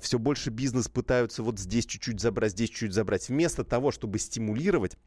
Все 0.01 0.19
больше 0.19 0.49
бизнес 0.49 0.87
пытаются 0.87 1.43
вот 1.43 1.59
здесь 1.59 1.85
чуть-чуть 1.85 2.19
забрать, 2.19 2.51
здесь 2.51 2.69
чуть-чуть 2.69 2.93
забрать. 2.93 3.29
Вместо 3.29 3.63
того, 3.63 3.91
чтобы 3.91 4.19
стимулировать 4.19 4.97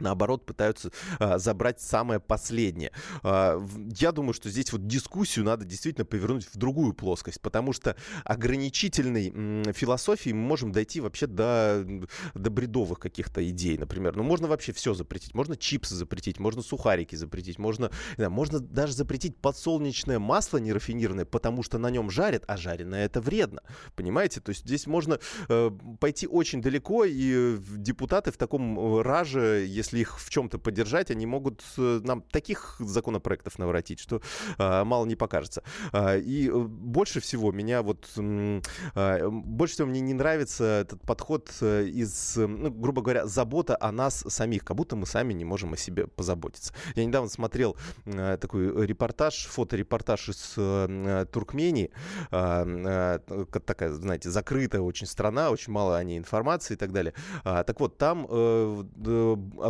наоборот, 0.00 0.46
пытаются 0.46 0.90
а, 1.18 1.38
забрать 1.38 1.80
самое 1.80 2.20
последнее. 2.20 2.92
А, 3.22 3.64
я 3.98 4.12
думаю, 4.12 4.32
что 4.34 4.50
здесь 4.50 4.72
вот 4.72 4.86
дискуссию 4.86 5.44
надо 5.44 5.64
действительно 5.64 6.04
повернуть 6.04 6.46
в 6.46 6.56
другую 6.56 6.92
плоскость, 6.94 7.40
потому 7.40 7.72
что 7.72 7.96
ограничительной 8.24 9.30
м, 9.30 9.72
философии 9.72 10.30
мы 10.30 10.40
можем 10.40 10.72
дойти 10.72 11.00
вообще 11.00 11.26
до, 11.26 11.86
до 12.34 12.50
бредовых 12.50 12.98
каких-то 12.98 13.48
идей, 13.48 13.78
например. 13.78 14.16
Ну, 14.16 14.22
можно 14.22 14.48
вообще 14.48 14.72
все 14.72 14.94
запретить. 14.94 15.34
Можно 15.34 15.56
чипсы 15.56 15.94
запретить, 15.94 16.38
можно 16.38 16.62
сухарики 16.62 17.16
запретить, 17.16 17.58
можно, 17.58 17.90
да, 18.16 18.30
можно 18.30 18.60
даже 18.60 18.94
запретить 18.94 19.36
подсолнечное 19.36 20.18
масло 20.18 20.58
нерафинированное, 20.58 21.24
потому 21.24 21.62
что 21.62 21.78
на 21.78 21.90
нем 21.90 22.10
жарят, 22.10 22.44
а 22.48 22.56
жареное 22.56 23.06
это 23.06 23.20
вредно. 23.20 23.62
Понимаете? 23.94 24.40
То 24.40 24.50
есть 24.50 24.62
здесь 24.62 24.86
можно 24.86 25.18
э, 25.48 25.70
пойти 26.00 26.26
очень 26.26 26.60
далеко, 26.60 27.04
и 27.04 27.32
э, 27.34 27.58
депутаты 27.76 28.32
в 28.32 28.36
таком 28.36 28.78
э, 28.78 29.02
раже, 29.02 29.64
если 29.66 29.83
их 29.92 30.20
в 30.20 30.30
чем-то 30.30 30.58
поддержать, 30.58 31.10
они 31.10 31.26
могут 31.26 31.62
э, 31.76 32.00
нам 32.02 32.22
таких 32.22 32.76
законопроектов 32.78 33.58
наворотить, 33.58 34.00
что 34.00 34.22
а, 34.58 34.84
мало 34.84 35.06
не 35.06 35.16
покажется. 35.16 35.62
А, 35.92 36.16
и 36.16 36.48
э, 36.48 36.52
больше 36.52 37.20
всего 37.20 37.52
меня 37.52 37.82
вот... 37.82 38.10
А, 38.16 39.28
больше 39.28 39.74
всего 39.74 39.88
мне 39.88 40.00
не 40.00 40.14
нравится 40.14 40.64
этот 40.64 41.02
подход 41.02 41.52
э, 41.60 41.86
из, 41.86 42.36
ну, 42.36 42.70
грубо 42.70 43.02
говоря, 43.02 43.26
забота 43.26 43.76
о 43.80 43.92
нас 43.92 44.24
самих, 44.28 44.64
как 44.64 44.76
будто 44.76 44.96
мы 44.96 45.06
сами 45.06 45.32
не 45.32 45.44
можем 45.44 45.72
о 45.72 45.76
себе 45.76 46.06
позаботиться. 46.06 46.72
Я 46.94 47.04
недавно 47.04 47.28
смотрел 47.28 47.76
такой 48.04 48.86
репортаж, 48.86 49.46
фоторепортаж 49.46 50.28
из 50.28 51.28
Туркмении. 51.30 51.90
Такая, 52.30 53.92
знаете, 53.92 54.30
закрытая 54.30 54.80
очень 54.80 55.06
страна, 55.06 55.50
очень 55.50 55.72
мало 55.72 55.96
о 55.96 56.04
ней 56.04 56.18
информации 56.18 56.74
и 56.74 56.76
так 56.76 56.92
далее. 56.92 57.14
Так 57.42 57.80
вот, 57.80 57.98
там 57.98 58.26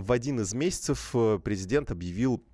в 0.04 0.12
один 0.12 0.40
из 0.40 0.52
месяцев 0.52 1.10
э, 1.14 1.38
президент 1.42 1.90
объявил 1.90 2.44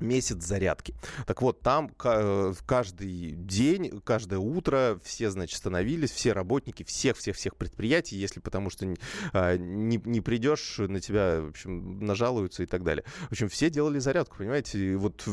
месяц 0.00 0.44
зарядки. 0.44 0.94
Так 1.26 1.42
вот, 1.42 1.60
там 1.60 1.90
э, 2.04 2.54
каждый 2.66 3.32
день, 3.32 4.00
каждое 4.04 4.38
утро 4.38 5.00
все, 5.02 5.30
значит, 5.30 5.56
становились, 5.56 6.10
все 6.10 6.32
работники 6.32 6.82
всех-всех-всех 6.82 7.56
предприятий, 7.56 8.16
если 8.16 8.40
потому 8.40 8.70
что 8.70 8.86
а, 9.32 9.56
не, 9.56 10.00
не 10.04 10.20
придешь, 10.20 10.76
на 10.78 11.00
тебя, 11.00 11.40
в 11.40 11.48
общем, 11.48 12.00
нажалуются 12.00 12.62
и 12.62 12.66
так 12.66 12.82
далее. 12.84 13.04
В 13.28 13.32
общем, 13.32 13.48
все 13.48 13.70
делали 13.70 13.98
зарядку, 13.98 14.36
понимаете? 14.38 14.78
И 14.78 14.94
вот 14.94 15.26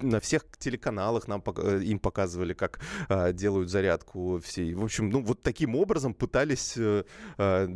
на 0.00 0.20
всех 0.20 0.44
телеканалах 0.58 1.28
нам 1.28 1.42
э, 1.56 1.82
им 1.84 1.98
показывали, 1.98 2.54
как 2.54 2.80
а, 3.08 3.32
делают 3.32 3.70
зарядку 3.70 4.40
все. 4.44 4.74
В 4.74 4.84
общем, 4.84 5.10
ну 5.10 5.22
вот 5.22 5.42
таким 5.42 5.76
образом 5.76 6.14
пытались 6.14 6.74
э, 6.76 7.04
а, 7.38 7.68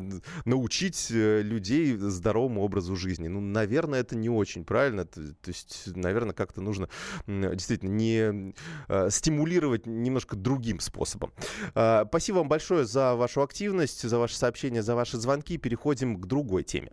научить 0.45 1.09
людей 1.11 1.97
здоровому 1.97 2.63
образу 2.63 2.97
жизни. 2.97 3.29
Ну, 3.29 3.41
наверное, 3.41 4.01
это 4.01 4.17
не 4.17 4.29
очень 4.29 4.65
правильно. 4.65 5.05
То, 5.05 5.21
то 5.21 5.49
есть, 5.49 5.89
наверное, 5.95 6.20
наверное, 6.21 6.37
как-то 6.37 6.61
нужно 6.61 6.89
действительно 7.27 7.91
не 7.91 8.55
э, 8.89 9.11
стимулировать 9.11 9.87
немножко 9.87 10.37
другим 10.37 10.81
способом. 10.81 11.33
А, 11.75 12.05
спасибо 12.07 12.37
вам 12.39 12.49
большое 12.49 12.85
за 12.85 13.15
вашу 13.15 13.43
активность, 13.43 14.09
за 14.09 14.19
ваши 14.19 14.37
сообщения, 14.37 14.83
за 14.83 14.95
ваши 14.95 15.17
звонки. 15.17 15.59
Переходим 15.59 16.21
к 16.21 16.27
другой 16.27 16.63
теме. 16.63 16.93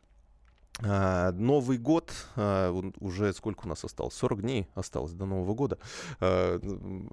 А, 0.84 1.32
Новый 1.32 1.78
год, 1.78 2.13
а, 2.36 2.72
уже 3.00 3.34
сколько 3.34 3.66
у 3.66 3.68
нас 3.68 3.84
осталось? 3.84 4.13
40 4.16 4.42
дней 4.42 4.68
осталось 4.76 5.13
до 5.13 5.26
Нового 5.26 5.54
года. 5.56 5.80
А, 6.20 6.60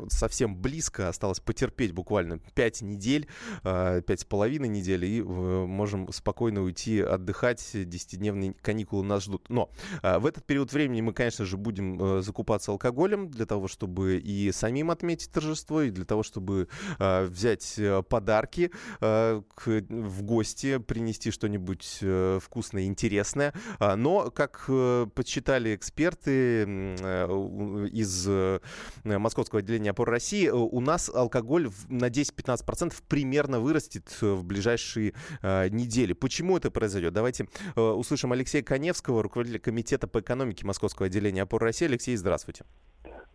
совсем 0.09 0.57
близко, 0.57 1.09
осталось 1.09 1.41
потерпеть 1.41 1.93
буквально 1.93 2.39
5 2.39 2.83
недель, 2.83 3.29
5 3.63 4.21
с 4.21 4.25
половиной 4.25 4.69
недели, 4.69 5.07
и 5.07 5.23
можем 5.23 6.13
спокойно 6.13 6.63
уйти 6.63 7.01
отдыхать. 7.01 7.63
10-дневные 7.75 8.55
каникулы 8.61 9.05
нас 9.05 9.25
ждут. 9.25 9.49
Но 9.49 9.71
в 10.03 10.27
этот 10.27 10.45
период 10.45 10.73
времени 10.73 11.01
мы, 11.01 11.13
конечно 11.13 11.45
же, 11.45 11.57
будем 11.57 12.23
закупаться 12.23 12.71
алкоголем 12.73 13.31
для 13.31 13.47
того, 13.47 13.69
чтобы 13.69 14.19
и 14.19 14.53
самим 14.53 14.91
отметить 14.91 15.31
торжество, 15.31 15.83
и 15.83 15.91
для 15.91 16.05
того, 16.05 16.23
чтобы 16.23 16.69
взять 16.99 17.81
подарки 18.09 18.71
в 19.01 20.23
гости, 20.23 20.79
принести 20.79 21.31
что-нибудь 21.31 21.99
э, 22.03 22.39
вкусное 22.43 22.85
интересное. 22.85 23.54
А, 23.79 23.97
но, 23.97 24.31
как 24.31 24.65
э, 24.69 25.07
подсчитали 25.15 25.75
эксперты 25.75 26.65
э, 26.67 27.89
из 27.93 28.27
э, 28.29 28.61
Московского 29.05 29.61
отделения 29.61 29.91
опор 29.91 30.11
России, 30.11 30.49
у 30.49 30.81
нас 30.81 31.09
алкоголь 31.09 31.71
на 31.89 32.07
10-15% 32.07 32.95
примерно 33.09 33.61
вырастет 33.61 34.17
в 34.21 34.43
ближайшие 34.43 35.15
недели. 35.43 36.13
Почему 36.13 36.57
это 36.57 36.71
произойдет? 36.71 37.13
Давайте 37.13 37.49
услышим 37.77 38.33
Алексея 38.33 38.63
Коневского, 38.63 39.23
руководителя 39.23 39.59
комитета 39.59 40.07
по 40.07 40.21
экономике 40.21 40.67
Московского 40.67 41.07
отделения 41.07 41.43
опор 41.43 41.63
России. 41.63 41.87
Алексей, 41.87 42.17
здравствуйте. 42.17 42.65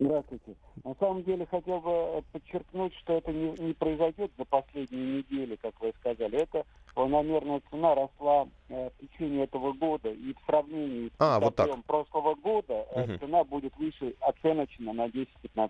Здравствуйте. 0.00 0.56
На 0.82 0.94
самом 0.94 1.22
деле 1.24 1.46
хотел 1.46 1.80
бы 1.80 2.24
подчеркнуть, 2.32 2.94
что 3.02 3.18
это 3.18 3.32
не, 3.32 3.50
не 3.62 3.74
произойдет 3.74 4.32
за 4.38 4.46
последние 4.46 5.18
недели, 5.18 5.56
как 5.56 5.78
вы 5.78 5.92
сказали. 6.00 6.38
Это 6.38 6.64
планомерная 6.94 7.60
цена 7.70 7.94
росла 7.94 8.48
э, 8.70 8.88
в 8.88 9.06
течение 9.06 9.44
этого 9.44 9.74
года. 9.74 10.08
И 10.08 10.32
в 10.32 10.38
сравнении 10.46 11.08
с 11.08 11.12
а, 11.18 11.38
вот 11.38 11.54
так. 11.54 11.84
прошлого 11.84 12.34
года 12.34 12.86
угу. 12.92 13.18
цена 13.18 13.44
будет 13.44 13.76
выше 13.76 14.14
оценочно 14.20 14.94
на 14.94 15.06
10-15%. 15.08 15.68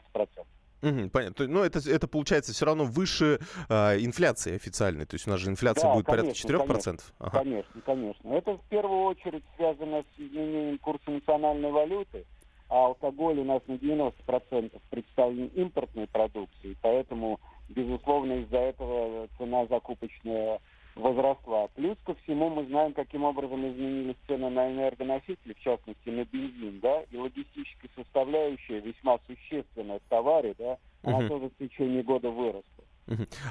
Угу, 0.82 1.10
понятно. 1.10 1.48
Ну, 1.48 1.64
это, 1.64 1.80
это 1.90 2.06
получается 2.06 2.52
все 2.52 2.66
равно 2.66 2.84
выше 2.84 3.40
э, 3.68 3.74
инфляции 3.98 4.54
официальной. 4.54 5.06
То 5.06 5.14
есть 5.16 5.26
у 5.26 5.30
нас 5.30 5.40
же 5.40 5.50
инфляция 5.50 5.88
да, 5.88 5.94
будет 5.94 6.06
конечно, 6.06 6.48
порядка 6.48 6.72
4%. 6.72 6.84
Конечно, 6.84 7.14
ага. 7.18 7.38
конечно, 7.40 7.80
конечно. 7.84 8.28
Это 8.28 8.52
в 8.52 8.62
первую 8.68 9.02
очередь 9.06 9.42
связано 9.56 10.04
с 10.04 10.20
изменением 10.20 10.78
курса 10.78 11.10
национальной 11.10 11.72
валюты 11.72 12.24
а 12.70 12.86
алкоголь 12.86 13.40
у 13.40 13.44
нас 13.44 13.60
на 13.66 13.74
90% 13.74 14.80
представлен 14.90 15.46
импортной 15.48 16.06
продукцией, 16.06 16.76
поэтому, 16.80 17.40
безусловно, 17.68 18.34
из-за 18.44 18.58
этого 18.58 19.28
цена 19.38 19.66
закупочная 19.66 20.60
возросла. 20.94 21.68
Плюс 21.74 21.98
ко 22.04 22.14
всему 22.14 22.48
мы 22.48 22.64
знаем, 22.66 22.92
каким 22.92 23.24
образом 23.24 23.66
изменились 23.68 24.16
цены 24.26 24.50
на 24.50 24.70
энергоносители, 24.70 25.54
в 25.54 25.60
частности 25.60 26.08
на 26.08 26.24
бензин, 26.24 26.80
да, 26.80 27.02
и 27.10 27.16
логистическая 27.16 27.90
составляющая 27.96 28.80
весьма 28.80 29.18
существенная 29.26 29.98
в 29.98 30.08
товаре, 30.08 30.54
да, 30.58 30.78
она 31.02 31.20
uh-huh. 31.20 31.28
тоже 31.28 31.50
в 31.50 31.56
течение 31.56 32.02
года 32.02 32.30
выросла. 32.30 32.84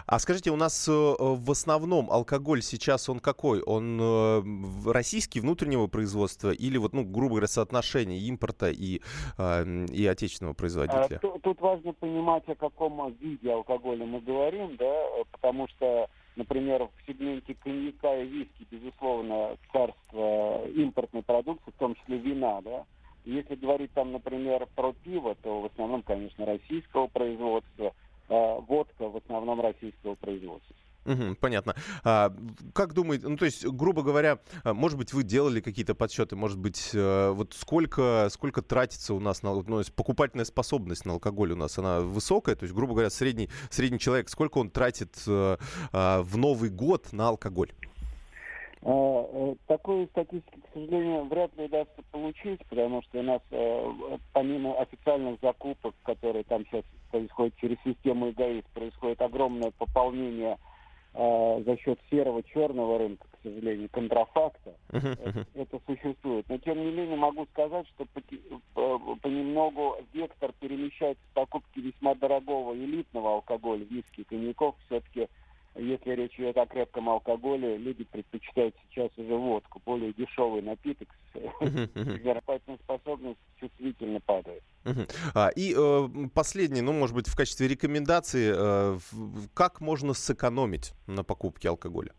А 0.05 0.19
скажите, 0.19 0.51
у 0.51 0.55
нас 0.55 0.87
э, 0.87 0.91
в 0.91 1.51
основном 1.51 2.09
алкоголь 2.11 2.61
сейчас 2.61 3.09
он 3.09 3.19
какой? 3.19 3.61
Он 3.61 3.99
э, 4.01 4.91
российский, 4.91 5.39
внутреннего 5.39 5.87
производства 5.87 6.51
или 6.51 6.77
вот, 6.77 6.93
ну, 6.93 7.03
грубо 7.03 7.29
говоря, 7.29 7.47
соотношение 7.47 8.19
импорта 8.19 8.69
и, 8.69 9.01
э, 9.37 9.85
и 9.91 10.05
отечественного 10.05 10.53
производителя? 10.53 11.17
А, 11.17 11.19
тут, 11.19 11.41
тут 11.41 11.61
важно 11.61 11.93
понимать, 11.93 12.47
о 12.47 12.55
каком 12.55 13.13
виде 13.15 13.51
алкоголя 13.51 14.05
мы 14.05 14.21
говорим, 14.21 14.75
да, 14.77 15.05
потому 15.31 15.67
что, 15.69 16.09
например, 16.35 16.83
в 16.83 17.07
сегменте 17.07 17.55
коньяка 17.55 18.17
и 18.17 18.27
виски, 18.27 18.67
безусловно, 18.71 19.57
царство 19.71 20.65
импортной 20.67 21.23
продукции, 21.23 21.71
в 21.71 21.79
том 21.79 21.95
числе 21.95 22.17
вина, 22.17 22.61
да, 22.61 22.85
если 23.25 23.55
говорить 23.55 23.91
там, 23.93 24.13
например, 24.13 24.67
про 24.75 24.93
пиво, 24.93 25.35
то 25.43 25.61
в 25.61 25.65
основном, 25.65 26.01
конечно, 26.03 26.45
российского 26.45 27.07
производства– 27.07 27.93
Э, 28.08 28.08
водка 28.29 29.09
в 29.09 29.17
основном 29.17 29.61
российского 29.61 30.15
производства. 30.15 30.75
Угу, 31.05 31.35
понятно. 31.39 31.75
А, 32.03 32.33
как 32.73 32.93
думаете, 32.93 33.27
ну 33.27 33.37
то 33.37 33.45
есть, 33.45 33.65
грубо 33.65 34.03
говоря, 34.03 34.39
а, 34.63 34.73
может 34.73 34.97
быть, 34.97 35.13
вы 35.13 35.23
делали 35.23 35.61
какие-то 35.61 35.95
подсчеты, 35.95 36.35
может 36.35 36.59
быть, 36.59 36.91
э, 36.93 37.31
вот 37.31 37.53
сколько, 37.53 38.27
сколько 38.29 38.61
тратится 38.61 39.13
у 39.13 39.19
нас 39.19 39.41
на, 39.41 39.53
ну, 39.53 39.81
покупательная 39.95 40.45
способность 40.45 41.05
на 41.05 41.13
алкоголь 41.13 41.53
у 41.53 41.55
нас, 41.55 41.77
она 41.79 42.01
высокая, 42.01 42.55
то 42.55 42.63
есть, 42.63 42.75
грубо 42.75 42.93
говоря, 42.93 43.09
средний, 43.09 43.49
средний 43.69 43.99
человек, 43.99 44.29
сколько 44.29 44.57
он 44.57 44.69
тратит 44.69 45.17
а, 45.27 45.57
в 46.21 46.37
Новый 46.37 46.69
год 46.69 47.11
на 47.11 47.29
алкоголь? 47.29 47.71
А, 48.81 48.91
э, 48.91 49.55
такой 49.67 50.07
статистики, 50.07 50.59
к 50.61 50.73
сожалению, 50.73 51.25
вряд 51.25 51.55
ли 51.57 51.65
удастся 51.65 52.01
получить, 52.11 52.65
потому 52.67 53.01
что 53.03 53.19
у 53.19 53.23
нас 53.23 53.41
э, 53.51 53.91
помимо 54.31 54.79
официальных 54.79 55.39
закупок, 55.41 55.93
которые 56.03 56.45
там 56.45 56.65
сейчас 56.65 56.85
происходят 57.11 57.53
через 57.57 57.77
систему 57.83 58.29
эгоист, 58.29 58.67
происходит 58.69 59.21
огромное 59.21 59.71
пополнение 59.71 60.57
э, 61.13 61.63
за 61.65 61.77
счет 61.77 61.99
серого 62.09 62.41
черного 62.41 62.99
рынка, 62.99 63.27
к 63.27 63.43
сожалению, 63.43 63.89
контрафакта. 63.91 64.73
Это, 64.93 65.45
это 65.55 65.81
существует. 65.85 66.47
Но 66.47 66.57
тем 66.59 66.79
не 66.79 66.91
менее 66.91 67.17
могу 67.17 67.47
сказать, 67.47 67.85
что 67.89 68.05
понемногу 69.21 69.97
вектор 70.13 70.53
перемещается 70.57 71.21
с 71.31 71.33
покупки 71.33 71.79
весьма 71.79 72.15
дорогого 72.15 72.73
элитного 72.73 73.33
алкоголя, 73.33 73.83
виски, 73.83 74.23
коньяков, 74.23 74.75
все-таки 74.85 75.27
если 75.75 76.11
речь 76.11 76.33
идет 76.37 76.57
о 76.57 76.65
крепком 76.65 77.09
алкоголе, 77.09 77.77
люди 77.77 78.03
предпочитают 78.03 78.75
сейчас 78.89 79.09
уже 79.17 79.35
водку. 79.35 79.81
Более 79.85 80.13
дешевый 80.13 80.61
напиток, 80.61 81.07
покупательная 81.33 82.77
способность 82.83 83.39
чувствительно 83.59 84.19
падает. 84.21 84.63
А, 85.35 85.49
и 85.49 85.75
э, 85.77 86.09
последнее, 86.33 86.81
ну, 86.81 86.93
может 86.93 87.15
быть, 87.15 87.27
в 87.27 87.35
качестве 87.35 87.67
рекомендации, 87.67 88.53
э, 88.55 88.97
как 89.53 89.81
можно 89.81 90.13
сэкономить 90.13 90.93
на 91.07 91.23
покупке 91.23 91.69
алкоголя? 91.69 92.13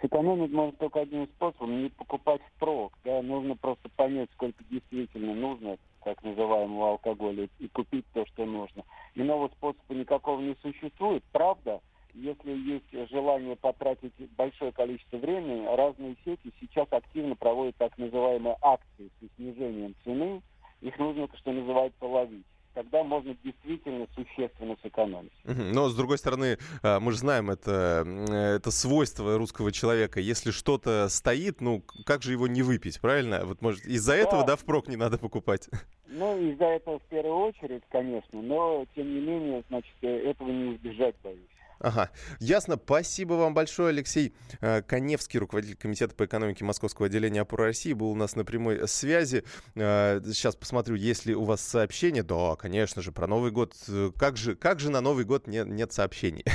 Сэкономить 0.00 0.52
можно 0.52 0.72
только 0.78 1.00
одним 1.00 1.26
способом, 1.26 1.82
не 1.82 1.88
покупать 1.88 2.40
впрок. 2.54 2.92
Да? 3.04 3.20
Нужно 3.22 3.56
просто 3.56 3.88
понять, 3.96 4.30
сколько 4.34 4.62
действительно 4.70 5.34
нужно 5.34 5.76
так 6.04 6.22
называемого 6.22 6.90
алкоголя 6.90 7.48
и 7.58 7.68
купить 7.68 8.04
то, 8.12 8.24
что 8.26 8.44
нужно. 8.44 8.84
Иного 9.14 9.48
способа 9.48 9.94
никакого 9.94 10.40
не 10.40 10.56
существует. 10.62 11.22
Правда, 11.32 11.80
если 12.14 12.52
есть 12.52 13.10
желание 13.10 13.56
потратить 13.56 14.12
большое 14.36 14.72
количество 14.72 15.16
времени, 15.16 15.66
разные 15.76 16.16
сети 16.24 16.52
сейчас 16.60 16.86
активно 16.90 17.36
проводят 17.36 17.76
так 17.76 17.96
называемые 17.98 18.56
акции 18.60 19.10
с 19.20 19.36
снижением 19.36 19.94
цены. 20.04 20.42
Их 20.80 20.98
нужно, 20.98 21.28
что 21.36 21.52
называется, 21.52 22.04
ловить 22.04 22.44
тогда 22.74 23.04
можно 23.04 23.34
действительно 23.44 24.06
существенно 24.14 24.76
сэкономить. 24.82 25.32
Но, 25.44 25.88
с 25.88 25.94
другой 25.94 26.18
стороны, 26.18 26.58
а, 26.82 27.00
мы 27.00 27.12
же 27.12 27.18
знаем, 27.18 27.50
это, 27.50 28.04
это 28.30 28.70
свойство 28.70 29.36
русского 29.36 29.72
человека. 29.72 30.20
Если 30.20 30.50
что-то 30.50 31.08
стоит, 31.08 31.60
ну, 31.60 31.82
как 32.04 32.22
же 32.22 32.32
его 32.32 32.46
не 32.46 32.62
выпить, 32.62 33.00
правильно? 33.00 33.44
Вот, 33.44 33.62
может, 33.62 33.84
из-за 33.84 34.12
да. 34.12 34.18
этого, 34.18 34.44
да, 34.44 34.56
впрок 34.56 34.88
не 34.88 34.96
надо 34.96 35.18
покупать? 35.18 35.68
Ну, 36.06 36.38
из-за 36.38 36.66
этого 36.66 36.98
в 36.98 37.04
первую 37.04 37.36
очередь, 37.36 37.82
конечно, 37.90 38.42
но, 38.42 38.84
тем 38.94 39.14
не 39.14 39.20
менее, 39.20 39.64
значит, 39.68 39.94
э, 40.02 40.30
этого 40.30 40.50
не 40.50 40.74
избежать, 40.74 41.14
боюсь. 41.22 41.40
Ага, 41.82 42.10
ясно. 42.38 42.78
Спасибо 42.82 43.34
вам 43.34 43.54
большое, 43.54 43.88
Алексей 43.88 44.32
э, 44.60 44.82
Коневский, 44.82 45.40
руководитель 45.40 45.74
Комитета 45.74 46.14
по 46.14 46.26
экономике 46.26 46.64
Московского 46.64 47.06
отделения 47.06 47.40
опоры 47.40 47.64
России, 47.64 47.92
был 47.92 48.12
у 48.12 48.14
нас 48.14 48.36
на 48.36 48.44
прямой 48.44 48.86
связи. 48.86 49.42
Э, 49.74 50.20
сейчас 50.24 50.54
посмотрю, 50.54 50.94
есть 50.94 51.26
ли 51.26 51.34
у 51.34 51.42
вас 51.42 51.60
сообщения. 51.60 52.22
Да, 52.22 52.54
конечно 52.54 53.02
же, 53.02 53.10
про 53.10 53.26
Новый 53.26 53.50
год. 53.50 53.74
Как 54.16 54.36
же, 54.36 54.54
как 54.54 54.78
же 54.78 54.90
на 54.90 55.00
Новый 55.00 55.24
год 55.24 55.48
нет, 55.48 55.66
нет 55.66 55.92
сообщений? 55.92 56.44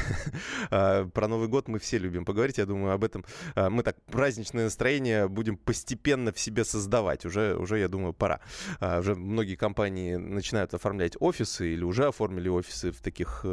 Э, 0.70 1.06
про 1.06 1.28
Новый 1.28 1.48
год 1.48 1.68
мы 1.68 1.80
все 1.80 1.98
любим 1.98 2.26
поговорить. 2.26 2.58
Я 2.58 2.66
думаю, 2.66 2.94
об 2.94 3.04
этом 3.04 3.26
мы 3.56 3.84
так 3.84 4.02
праздничное 4.04 4.66
настроение 4.66 5.28
будем 5.28 5.58
постепенно 5.58 6.32
в 6.32 6.40
себе 6.40 6.66
создавать. 6.66 7.26
Уже, 7.26 7.56
уже 7.56 7.80
я 7.80 7.88
думаю, 7.88 8.14
пора. 8.14 8.42
Уже 8.82 9.16
многие 9.16 9.56
компании 9.56 10.16
начинают 10.16 10.74
оформлять 10.74 11.16
офисы 11.20 11.74
или 11.74 11.84
уже 11.84 12.08
оформили 12.08 12.50
офисы 12.50 12.92
в 12.92 13.02
таких 13.02 13.46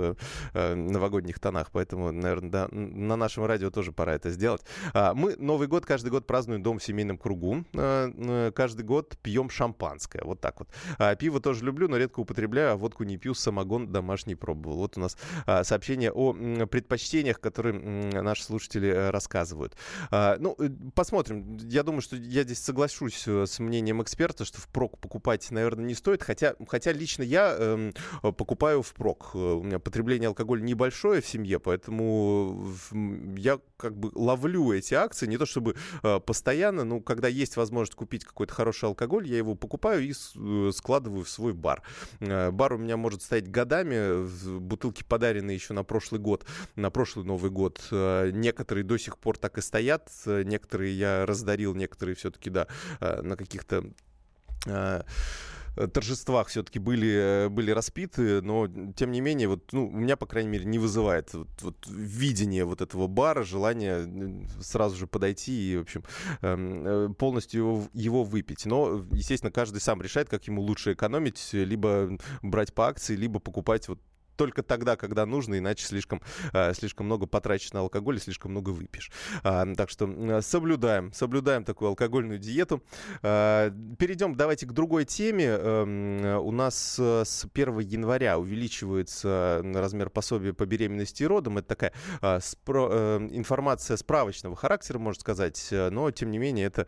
новогодних 0.54 1.38
тонах 1.38 1.63
странах, 1.64 1.70
поэтому, 1.72 2.12
наверное, 2.12 2.50
да, 2.50 2.68
на 2.70 3.16
нашем 3.16 3.44
радио 3.44 3.70
тоже 3.70 3.92
пора 3.92 4.14
это 4.14 4.30
сделать. 4.30 4.62
А, 4.92 5.14
мы 5.14 5.36
Новый 5.36 5.68
год 5.68 5.86
каждый 5.86 6.10
год 6.10 6.26
празднуем 6.26 6.62
дом 6.62 6.78
в 6.78 6.84
семейном 6.84 7.18
кругу. 7.18 7.64
А, 7.74 8.50
каждый 8.52 8.84
год 8.84 9.16
пьем 9.22 9.50
шампанское. 9.50 10.22
Вот 10.24 10.40
так 10.40 10.60
вот. 10.60 10.68
А, 10.98 11.14
пиво 11.14 11.40
тоже 11.40 11.64
люблю, 11.64 11.88
но 11.88 11.96
редко 11.96 12.20
употребляю, 12.20 12.72
а 12.72 12.76
водку 12.76 13.04
не 13.04 13.16
пью, 13.16 13.34
самогон 13.34 13.92
домашний 13.92 14.34
пробовал. 14.34 14.78
Вот 14.78 14.96
у 14.96 15.00
нас 15.00 15.16
сообщение 15.62 16.10
о 16.12 16.32
предпочтениях, 16.66 17.40
которые 17.40 17.74
наши 17.74 18.44
слушатели 18.44 18.88
э, 18.88 19.10
рассказывают. 19.10 19.76
Ну, 20.10 20.56
э, 20.58 20.68
посмотрим. 20.94 21.56
Я 21.56 21.82
думаю, 21.82 22.00
что 22.00 22.16
я 22.16 22.42
здесь 22.42 22.58
соглашусь 22.58 23.24
э, 23.26 23.46
с 23.46 23.58
мнением 23.58 24.02
эксперта, 24.02 24.44
что 24.44 24.60
впрок 24.60 24.98
покупать, 24.98 25.50
наверное, 25.50 25.84
не 25.84 25.94
стоит. 25.94 26.22
Хотя, 26.22 26.54
хотя 26.68 26.92
лично 26.92 27.22
я 27.22 27.54
э, 27.56 27.92
покупаю 28.22 28.82
впрок. 28.82 29.34
У 29.34 29.62
меня 29.62 29.78
потребление 29.78 30.28
алкоголя 30.28 30.62
небольшое 30.62 31.20
в 31.20 31.26
семье, 31.26 31.53
поэтому 31.58 32.72
я 33.36 33.60
как 33.76 33.96
бы 33.96 34.10
ловлю 34.14 34.72
эти 34.72 34.94
акции, 34.94 35.26
не 35.26 35.38
то 35.38 35.46
чтобы 35.46 35.76
э, 36.02 36.20
постоянно, 36.20 36.84
но 36.84 37.00
когда 37.00 37.28
есть 37.28 37.56
возможность 37.56 37.94
купить 37.94 38.24
какой-то 38.24 38.52
хороший 38.52 38.86
алкоголь, 38.86 39.26
я 39.26 39.36
его 39.36 39.54
покупаю 39.54 40.02
и 40.02 40.12
э, 40.12 40.70
складываю 40.74 41.24
в 41.24 41.28
свой 41.28 41.52
бар. 41.52 41.82
Э, 42.20 42.50
бар 42.50 42.74
у 42.74 42.78
меня 42.78 42.96
может 42.96 43.22
стоять 43.22 43.50
годами, 43.50 44.26
бутылки 44.58 45.02
подаренные 45.02 45.54
еще 45.54 45.74
на 45.74 45.84
прошлый 45.84 46.20
год, 46.20 46.46
на 46.76 46.90
прошлый 46.90 47.24
Новый 47.24 47.50
год. 47.50 47.80
Э, 47.90 48.30
некоторые 48.32 48.84
до 48.84 48.98
сих 48.98 49.18
пор 49.18 49.38
так 49.38 49.58
и 49.58 49.60
стоят, 49.60 50.10
некоторые 50.26 50.96
я 50.96 51.26
раздарил, 51.26 51.74
некоторые 51.74 52.14
все-таки, 52.16 52.50
да, 52.50 52.66
на 53.00 53.36
каких-то 53.36 53.84
торжествах 55.74 56.48
все-таки 56.48 56.78
были, 56.78 57.46
э, 57.46 57.48
были 57.48 57.70
распиты, 57.70 58.40
но 58.42 58.68
тем 58.96 59.10
не 59.12 59.20
менее, 59.20 59.48
вот, 59.48 59.72
ну, 59.72 59.86
у 59.86 59.96
меня, 59.96 60.16
по 60.16 60.26
крайней 60.26 60.50
мере, 60.50 60.64
не 60.64 60.78
вызывает 60.78 61.32
вот, 61.34 61.48
вот 61.62 61.86
видение 61.88 62.64
вот 62.64 62.80
этого 62.80 63.06
бара, 63.06 63.42
желание 63.42 64.46
сразу 64.60 64.96
же 64.96 65.06
подойти 65.06 65.72
и, 65.72 65.76
в 65.76 65.82
общем, 65.82 66.04
эм, 66.42 66.86
э, 66.86 67.08
полностью 67.14 67.60
его, 67.60 67.84
его 67.92 68.24
выпить. 68.24 68.66
Но, 68.66 69.04
естественно, 69.12 69.50
каждый 69.50 69.80
сам 69.80 70.02
решает, 70.02 70.28
как 70.28 70.44
ему 70.46 70.62
лучше 70.62 70.92
экономить, 70.92 71.50
либо 71.52 72.18
брать 72.42 72.74
по 72.74 72.88
акции, 72.88 73.16
либо 73.16 73.40
покупать 73.40 73.88
вот 73.88 74.00
только 74.36 74.62
тогда, 74.62 74.96
когда 74.96 75.26
нужно, 75.26 75.58
иначе 75.58 75.86
слишком, 75.86 76.20
э, 76.52 76.72
слишком 76.74 77.06
много 77.06 77.26
потратишь 77.26 77.72
на 77.72 77.80
алкоголь 77.80 78.16
и 78.16 78.20
слишком 78.20 78.52
много 78.52 78.70
выпьешь. 78.70 79.10
А, 79.42 79.66
так 79.74 79.90
что 79.90 80.40
соблюдаем, 80.40 81.12
соблюдаем 81.12 81.64
такую 81.64 81.88
алкогольную 81.88 82.38
диету. 82.38 82.82
А, 83.22 83.70
перейдем, 83.98 84.34
давайте 84.34 84.66
к 84.66 84.72
другой 84.72 85.04
теме. 85.04 85.46
Эм, 85.46 86.38
у 86.44 86.50
нас 86.50 86.96
э, 86.98 87.22
с 87.24 87.46
1 87.52 87.78
января 87.80 88.38
увеличивается 88.38 89.62
размер 89.74 90.10
пособия 90.10 90.52
по 90.52 90.66
беременности 90.66 91.22
и 91.22 91.26
родам. 91.26 91.58
Это 91.58 91.68
такая 91.68 91.92
а, 92.20 92.38
э, 92.38 93.28
информация 93.32 93.96
справочного 93.96 94.56
характера, 94.56 94.98
можно 94.98 95.20
сказать, 95.20 95.68
но, 95.70 96.10
тем 96.10 96.30
не 96.30 96.38
менее, 96.38 96.66
это 96.66 96.86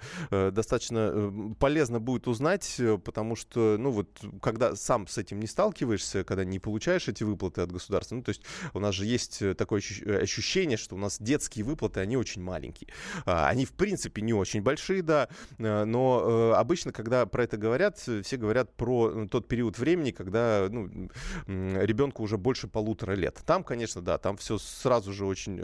достаточно 0.51 1.55
полезно 1.59 2.01
будет 2.01 2.29
узнать, 2.29 2.81
потому 3.05 3.37
что, 3.37 3.77
ну 3.79 3.91
вот, 3.91 4.09
когда 4.43 4.75
сам 4.75 5.07
с 5.07 5.19
этим 5.19 5.41
не 5.41 5.47
сталкиваешься, 5.47 6.25
когда 6.25 6.45
не 6.45 6.59
получаешь 6.59 7.09
эти 7.09 7.23
выплаты, 7.23 7.36
выплаты 7.37 7.61
от 7.61 7.73
государства. 7.73 8.17
Ну, 8.17 8.23
то 8.23 8.31
есть 8.31 8.43
у 8.73 8.81
нас 8.81 8.95
же 8.95 9.05
есть 9.05 9.43
э, 9.43 9.55
такое 9.55 9.81
э, 9.81 10.23
ощущение, 10.23 10.79
что 10.79 10.95
у 10.95 10.99
нас 10.99 11.19
детские 11.21 11.65
выплаты, 11.65 12.01
они 12.01 12.17
очень 12.17 12.43
маленькие. 12.43 12.89
А, 13.25 13.49
они, 13.49 13.67
в 13.67 13.73
принципе, 13.73 14.23
не 14.23 14.33
очень 14.33 14.63
большие, 14.63 15.03
да, 15.03 15.29
э, 15.59 15.85
но 15.85 16.55
обычно, 16.57 16.93
когда 16.93 17.27
про 17.27 17.45
это 17.45 17.57
говорят, 17.57 17.99
все 17.99 18.37
говорят 18.37 18.75
про 18.77 19.27
тот 19.31 19.49
период 19.49 19.79
времени, 19.79 20.11
когда 20.11 20.69
ну, 20.71 21.11
ребенку 21.47 22.23
уже 22.23 22.39
больше 22.39 22.69
полутора 22.69 23.13
лет. 23.13 23.41
Там, 23.45 23.63
конечно, 23.63 24.01
да, 24.01 24.19
там 24.19 24.37
все 24.37 24.59
сразу 24.59 25.13
же 25.13 25.27
очень 25.27 25.57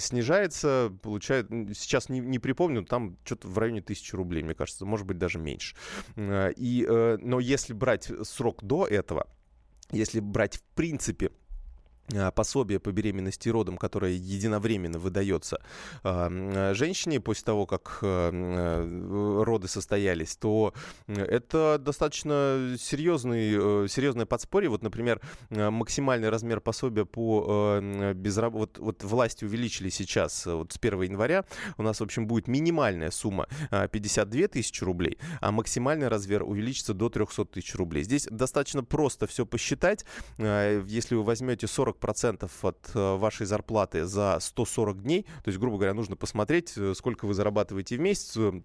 снижается, 0.00 0.92
получает, 1.02 1.48
сейчас 1.74 2.08
не, 2.08 2.20
не 2.20 2.38
припомню, 2.38 2.84
там 2.84 3.16
что-то 3.24 3.48
в 3.48 3.58
районе 3.58 3.80
тысячи 3.80 4.14
рублей, 4.14 4.42
мне 4.42 4.54
кажется, 4.54 4.84
может 4.84 5.06
быть, 5.06 5.18
даже 5.18 5.38
меньше. 5.38 5.74
И, 6.16 6.86
но 7.20 7.40
если 7.40 7.72
брать 7.72 8.10
срок 8.22 8.62
до 8.62 8.86
этого, 8.86 9.26
если 9.92 10.20
брать 10.20 10.56
в 10.56 10.62
принципе 10.74 11.30
пособие 12.34 12.80
по 12.80 12.90
беременности 12.92 13.48
и 13.48 13.50
родам, 13.50 13.76
которое 13.78 14.12
единовременно 14.12 14.98
выдается 14.98 15.60
э, 16.02 16.72
женщине 16.74 17.20
после 17.20 17.44
того, 17.44 17.66
как 17.66 17.98
э, 18.02 19.42
роды 19.44 19.68
состоялись, 19.68 20.36
то 20.36 20.74
это 21.06 21.78
достаточно 21.78 22.76
серьезный, 22.78 23.84
э, 23.84 23.88
серьезное 23.88 24.26
подспорье. 24.26 24.68
Вот, 24.68 24.82
например, 24.82 25.20
максимальный 25.50 26.28
размер 26.28 26.60
пособия 26.60 27.04
по 27.04 27.78
э, 27.80 28.12
безраб... 28.14 28.52
вот, 28.52 28.78
вот 28.78 29.04
власти 29.04 29.44
увеличили 29.44 29.88
сейчас, 29.88 30.46
вот 30.46 30.72
с 30.72 30.78
1 30.80 31.02
января 31.02 31.44
у 31.78 31.82
нас, 31.82 32.00
в 32.00 32.02
общем, 32.02 32.26
будет 32.26 32.48
минимальная 32.48 33.10
сумма 33.10 33.46
52 33.70 34.48
тысячи 34.48 34.84
рублей, 34.84 35.18
а 35.40 35.52
максимальный 35.52 36.08
размер 36.08 36.42
увеличится 36.42 36.94
до 36.94 37.08
300 37.08 37.44
тысяч 37.46 37.74
рублей. 37.74 38.04
Здесь 38.04 38.26
достаточно 38.30 38.84
просто 38.84 39.26
все 39.26 39.46
посчитать. 39.46 40.04
Если 40.38 41.14
вы 41.14 41.22
возьмете 41.22 41.66
40 41.66 41.91
40% 41.92 42.50
от 42.62 42.90
э, 42.94 43.16
вашей 43.16 43.46
зарплаты 43.46 44.04
за 44.04 44.38
140 44.40 45.02
дней. 45.02 45.22
То 45.44 45.48
есть, 45.48 45.58
грубо 45.58 45.76
говоря, 45.76 45.94
нужно 45.94 46.16
посмотреть, 46.16 46.72
э, 46.76 46.94
сколько 46.94 47.26
вы 47.26 47.34
зарабатываете 47.34 47.96
в 47.96 48.00
месяц, 48.00 48.36
э, 48.36 48.62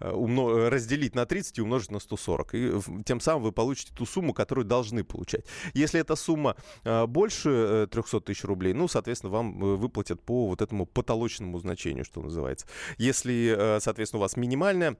умно, 0.00 0.70
разделить 0.70 1.16
на 1.16 1.26
30 1.26 1.58
и 1.58 1.62
умножить 1.62 1.90
на 1.90 1.98
140. 1.98 2.54
И 2.54 2.72
тем 3.04 3.18
самым 3.20 3.42
вы 3.42 3.50
получите 3.50 3.92
ту 3.92 4.06
сумму, 4.06 4.32
которую 4.32 4.64
должны 4.64 5.02
получать. 5.02 5.44
Если 5.74 5.98
эта 5.98 6.14
сумма 6.14 6.54
больше 6.84 7.88
300 7.90 8.20
тысяч 8.20 8.44
рублей, 8.44 8.72
ну, 8.72 8.86
соответственно, 8.86 9.32
вам 9.32 9.58
выплатят 9.78 10.22
по 10.22 10.46
вот 10.46 10.62
этому 10.62 10.86
потолочному 10.86 11.58
значению, 11.58 12.04
что 12.04 12.22
называется. 12.22 12.68
Если, 12.98 13.78
соответственно, 13.80 14.18
у 14.18 14.22
вас 14.22 14.36
минимальная 14.36 14.96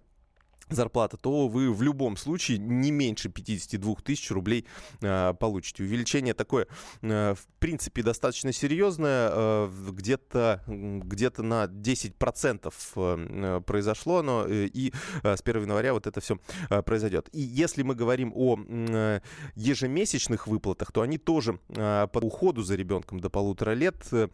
зарплата, 0.70 1.16
то 1.16 1.48
вы 1.48 1.72
в 1.72 1.82
любом 1.82 2.16
случае 2.16 2.58
не 2.58 2.90
меньше 2.90 3.28
52 3.28 3.94
тысяч 4.04 4.30
рублей 4.30 4.66
э, 5.00 5.34
получите. 5.38 5.82
Увеличение 5.82 6.34
такое, 6.34 6.66
э, 7.02 7.34
в 7.34 7.46
принципе, 7.58 8.02
достаточно 8.02 8.52
серьезное, 8.52 9.30
э, 9.32 9.70
где-то 9.90 10.62
где 10.66 11.30
на 11.38 11.64
10% 11.64 12.72
э, 12.96 13.60
произошло 13.66 14.18
оно, 14.18 14.46
э, 14.46 14.66
и 14.66 14.92
э, 15.22 15.36
с 15.36 15.40
1 15.42 15.62
января 15.62 15.92
вот 15.92 16.06
это 16.06 16.20
все 16.20 16.38
э, 16.70 16.82
произойдет. 16.82 17.28
И 17.32 17.40
если 17.40 17.82
мы 17.82 17.94
говорим 17.94 18.32
о 18.34 18.58
э, 18.58 19.20
ежемесячных 19.54 20.46
выплатах, 20.46 20.92
то 20.92 21.02
они 21.02 21.18
тоже 21.18 21.58
э, 21.68 22.06
по 22.12 22.18
уходу 22.18 22.62
за 22.62 22.74
ребенком 22.76 23.20
до 23.20 23.30
полутора 23.30 23.72
лет 23.72 23.96
э, 24.12 24.28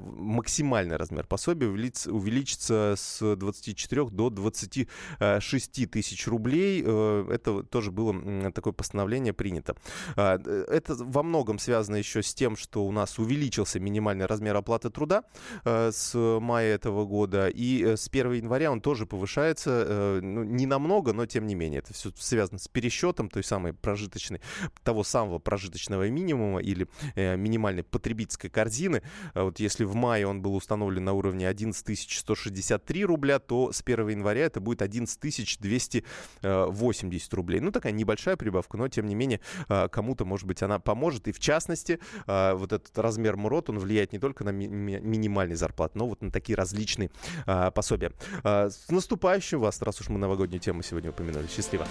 максимальный 0.00 0.96
размер 0.96 1.26
пособия 1.26 1.68
увеличится, 1.68 2.12
увеличится 2.12 2.94
с 2.96 3.36
24 3.36 4.06
до 4.10 4.30
26 4.30 5.65
6 5.66 5.90
тысяч 5.90 6.26
рублей. 6.26 6.82
Э, 6.84 7.28
это 7.30 7.62
тоже 7.62 7.90
было 7.90 8.52
такое 8.52 8.72
постановление 8.72 9.32
принято. 9.32 9.76
А, 10.16 10.38
это 10.68 10.94
во 10.96 11.22
многом 11.22 11.58
связано 11.58 11.96
еще 11.96 12.22
с 12.22 12.34
тем, 12.34 12.56
что 12.56 12.84
у 12.84 12.92
нас 12.92 13.18
увеличился 13.18 13.80
минимальный 13.80 14.26
размер 14.26 14.56
оплаты 14.56 14.90
труда 14.90 15.24
с 15.64 16.14
мая 16.14 16.74
этого 16.74 17.04
года. 17.04 17.48
И 17.48 17.96
с 17.96 18.08
1 18.08 18.32
января 18.32 18.70
он 18.70 18.80
тоже 18.80 19.06
повышается, 19.06 20.20
ну, 20.22 20.44
не 20.44 20.66
намного, 20.66 21.12
но 21.12 21.26
тем 21.26 21.46
не 21.46 21.54
менее. 21.54 21.80
Это 21.80 21.94
все 21.94 22.10
связано 22.16 22.58
с 22.58 22.68
пересчетом 22.68 23.28
той 23.28 23.44
самой 23.44 23.72
прожиточной, 23.72 24.40
того 24.82 25.04
самого 25.04 25.38
прожиточного 25.38 26.08
минимума 26.08 26.60
или 26.60 26.88
минимальной 27.14 27.82
потребительской 27.82 28.50
корзины. 28.50 29.02
Вот 29.34 29.60
если 29.60 29.84
в 29.84 29.94
мае 29.94 30.26
он 30.26 30.42
был 30.42 30.54
установлен 30.54 31.04
на 31.04 31.12
уровне 31.12 31.48
11 31.48 32.10
163 32.10 33.04
рубля, 33.04 33.38
то 33.38 33.72
с 33.72 33.82
1 33.84 34.08
января 34.08 34.44
это 34.46 34.60
будет 34.60 34.82
11 34.82 35.48
280 35.60 37.34
рублей. 37.34 37.60
Ну, 37.60 37.70
такая 37.70 37.92
небольшая 37.92 38.36
прибавка, 38.36 38.76
но, 38.76 38.88
тем 38.88 39.06
не 39.06 39.14
менее, 39.14 39.40
э, 39.68 39.88
кому-то, 39.88 40.24
может 40.24 40.46
быть, 40.46 40.62
она 40.62 40.78
поможет. 40.78 41.28
И, 41.28 41.32
в 41.32 41.38
частности, 41.38 41.98
э, 42.26 42.54
вот 42.54 42.72
этот 42.72 42.96
размер 42.98 43.36
МРОТ, 43.36 43.70
он 43.70 43.78
влияет 43.78 44.12
не 44.12 44.18
только 44.18 44.44
на 44.44 44.50
ми- 44.50 44.68
минимальный 44.68 45.56
зарплат, 45.56 45.94
но 45.94 46.06
вот 46.06 46.22
на 46.22 46.30
такие 46.30 46.56
различные 46.56 47.10
э, 47.46 47.70
пособия. 47.74 48.12
С 48.44 48.90
наступающим 48.90 49.60
вас, 49.60 49.82
раз 49.82 50.00
уж 50.00 50.08
мы 50.08 50.18
новогоднюю 50.18 50.60
тему 50.60 50.82
сегодня 50.82 51.10
упомянули. 51.10 51.46
Счастливо. 51.46 51.86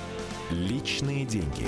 Личные 0.51 1.25
деньги. 1.25 1.67